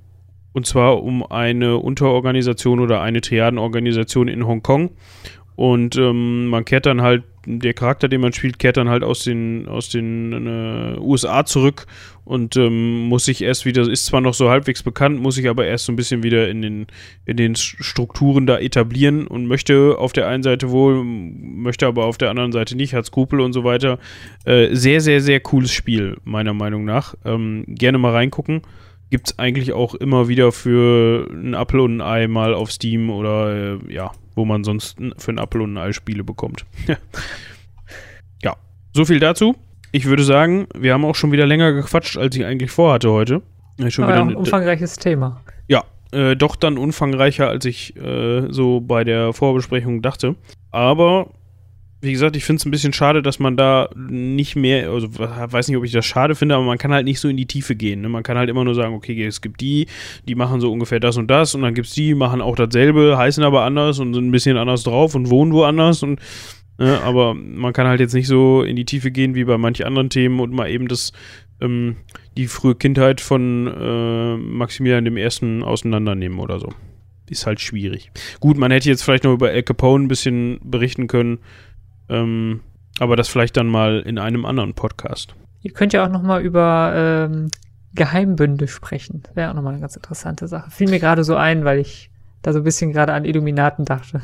[0.53, 4.91] und zwar um eine Unterorganisation oder eine Triadenorganisation in Hongkong.
[5.55, 9.23] Und ähm, man kehrt dann halt, der Charakter, den man spielt, kehrt dann halt aus
[9.23, 11.85] den, aus den äh, USA zurück
[12.23, 15.65] und ähm, muss sich erst wieder, ist zwar noch so halbwegs bekannt, muss sich aber
[15.65, 16.87] erst so ein bisschen wieder in den,
[17.25, 22.17] in den Strukturen da etablieren und möchte auf der einen Seite wohl, möchte aber auf
[22.17, 23.99] der anderen Seite nicht, hat Skrupel und so weiter.
[24.45, 27.15] Äh, sehr, sehr, sehr cooles Spiel, meiner Meinung nach.
[27.25, 28.61] Ähm, gerne mal reingucken
[29.09, 33.09] gibt es eigentlich auch immer wieder für ein Apfel und ein Ei mal auf Steam
[33.09, 36.65] oder äh, ja, wo man sonst für ein Apfel und ein Ei Spiele bekommt.
[38.43, 38.55] ja,
[38.93, 39.55] so viel dazu.
[39.91, 43.41] Ich würde sagen, wir haben auch schon wieder länger gequatscht, als ich eigentlich vorhatte heute.
[43.87, 45.41] Schon Aber wieder ein umfangreiches Thema.
[45.67, 50.35] Ja, äh, doch dann umfangreicher, als ich äh, so bei der Vorbesprechung dachte.
[50.71, 51.31] Aber
[52.01, 55.67] wie gesagt, ich finde es ein bisschen schade, dass man da nicht mehr, also weiß
[55.67, 57.75] nicht, ob ich das schade finde, aber man kann halt nicht so in die Tiefe
[57.75, 58.01] gehen.
[58.01, 58.09] Ne?
[58.09, 59.87] Man kann halt immer nur sagen, okay, es gibt die,
[60.25, 63.17] die machen so ungefähr das und das und dann gibt es die, machen auch dasselbe,
[63.17, 66.21] heißen aber anders und sind ein bisschen anders drauf und wohnen woanders und
[66.77, 67.01] ne?
[67.03, 70.09] aber man kann halt jetzt nicht so in die Tiefe gehen wie bei manchen anderen
[70.09, 71.11] Themen und mal eben das,
[71.59, 71.97] ähm,
[72.37, 76.69] die frühe Kindheit von äh, Maximilian dem Ersten auseinandernehmen oder so.
[77.29, 78.11] Ist halt schwierig.
[78.39, 81.39] Gut, man hätte jetzt vielleicht noch über El Capone ein bisschen berichten können,
[82.09, 82.61] ähm,
[82.99, 85.35] aber das vielleicht dann mal in einem anderen Podcast.
[85.61, 87.49] Ihr könnt ja auch noch mal über ähm,
[87.93, 89.23] Geheimbünde sprechen.
[89.33, 90.71] Wäre auch noch mal eine ganz interessante Sache.
[90.71, 92.09] Fiel mir gerade so ein, weil ich
[92.41, 94.21] da so ein bisschen gerade an Illuminaten dachte.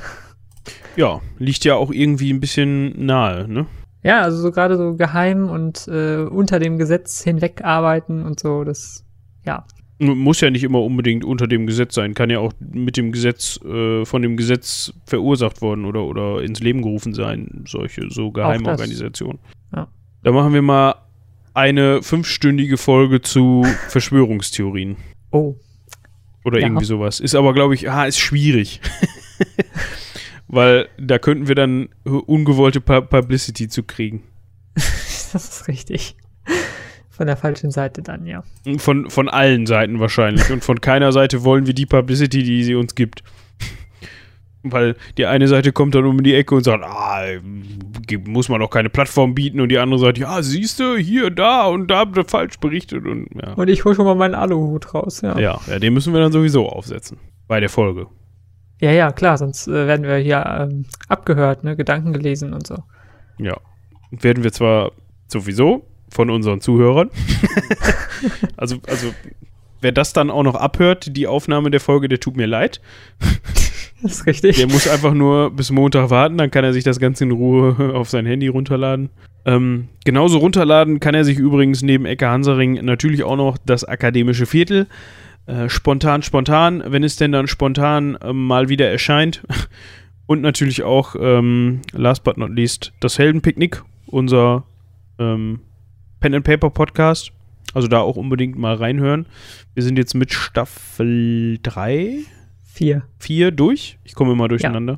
[0.96, 3.66] Ja, liegt ja auch irgendwie ein bisschen nahe, ne?
[4.02, 8.64] Ja, also so gerade so geheim und äh, unter dem Gesetz hinweg arbeiten und so,
[8.64, 9.04] das,
[9.44, 9.66] ja.
[9.98, 13.60] Muss ja nicht immer unbedingt unter dem Gesetz sein, kann ja auch mit dem Gesetz,
[13.64, 19.39] äh, von dem Gesetz verursacht worden oder, oder ins Leben gerufen sein, solche so Geheimorganisationen.
[19.74, 19.88] Ja.
[20.24, 20.96] Da machen wir mal
[21.54, 24.98] eine fünfstündige Folge zu Verschwörungstheorien.
[25.32, 25.56] Oh.
[26.43, 26.68] Oder ja.
[26.68, 27.22] irgendwie sowas.
[27.22, 28.82] Ist aber, glaube ich, ah, ist schwierig.
[30.48, 34.24] Weil da könnten wir dann ungewollte Publicity zu kriegen.
[34.76, 36.18] das ist richtig.
[37.16, 38.43] Von der falschen Seite dann, ja.
[38.78, 40.51] Von, von allen Seiten wahrscheinlich.
[40.51, 43.24] Und von keiner Seite wollen wir die Publicity, die sie uns gibt.
[44.63, 47.24] Weil die eine Seite kommt dann um die Ecke und sagt, ah,
[48.26, 49.61] muss man doch keine Plattform bieten.
[49.61, 53.05] Und die andere sagt, ja, siehst du, hier, da und da habt ihr falsch berichtet.
[53.05, 53.53] Und, ja.
[53.53, 55.39] und ich hole schon mal meinen Aluhut raus, ja.
[55.39, 55.57] ja.
[55.68, 57.18] Ja, den müssen wir dann sowieso aufsetzen.
[57.47, 58.07] Bei der Folge.
[58.82, 61.78] Ja, ja, klar, sonst äh, werden wir hier ähm, abgehört, ne?
[61.78, 62.76] Gedanken gelesen und so.
[63.38, 63.55] Ja.
[64.11, 64.91] Werden wir zwar
[65.28, 67.11] sowieso von unseren Zuhörern.
[68.57, 69.13] also, also,
[69.82, 72.80] wer das dann auch noch abhört, die Aufnahme der Folge, der tut mir leid.
[74.01, 74.55] Das ist richtig.
[74.55, 77.93] Der muss einfach nur bis Montag warten, dann kann er sich das Ganze in Ruhe
[77.93, 79.09] auf sein Handy runterladen.
[79.45, 84.45] Ähm, genauso runterladen kann er sich übrigens neben Ecke Hansaring natürlich auch noch das akademische
[84.45, 84.88] Viertel.
[85.47, 89.43] Äh, spontan, spontan, wenn es denn dann spontan äh, mal wieder erscheint.
[90.28, 94.63] Und natürlich auch, ähm, last but not least, das Heldenpicknick, unser
[95.20, 95.59] ähm,
[96.26, 97.32] Pen and Paper Podcast.
[97.76, 99.28] Also da auch unbedingt mal reinhören.
[99.76, 102.17] Wir sind jetzt mit Staffel 3,
[102.63, 103.03] Vier.
[103.19, 103.99] 4 durch.
[104.03, 104.97] Ich komme immer durcheinander.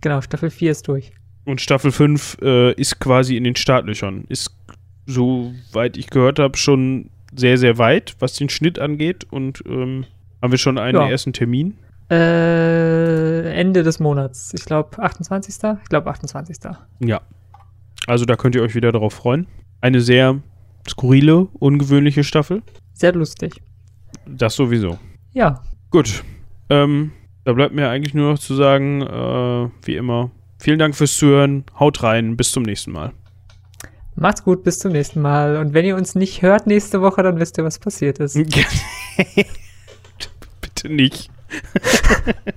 [0.00, 1.12] Genau, Staffel 4 ist durch.
[1.44, 4.24] Und Staffel 5 äh, ist quasi in den Startlöchern.
[4.30, 4.56] Ist,
[5.04, 9.26] soweit ich gehört habe, schon sehr, sehr weit, was den Schnitt angeht.
[9.30, 10.06] Und ähm,
[10.40, 11.10] haben wir schon einen Ja.
[11.10, 11.74] ersten Termin.
[12.10, 14.54] Äh, Ende des Monats.
[14.54, 15.54] Ich glaube 28.
[15.82, 16.56] Ich glaube 28.
[17.00, 17.20] Ja.
[18.06, 19.46] Also da könnt ihr euch wieder darauf freuen.
[19.82, 20.40] Eine sehr
[20.88, 22.62] skurrile, ungewöhnliche Staffel.
[22.92, 23.62] Sehr lustig.
[24.26, 24.98] Das sowieso.
[25.32, 25.62] Ja,
[25.92, 26.24] Gut.
[26.70, 27.12] Ähm,
[27.44, 31.64] da bleibt mir eigentlich nur noch zu sagen, äh, wie immer, vielen Dank fürs Zuhören.
[31.78, 32.34] Haut rein.
[32.36, 33.12] Bis zum nächsten Mal.
[34.14, 35.58] macht's gut, bis zum nächsten Mal.
[35.58, 38.34] Und wenn ihr uns nicht hört nächste Woche, dann wisst ihr, was passiert ist.
[40.62, 41.30] Bitte nicht.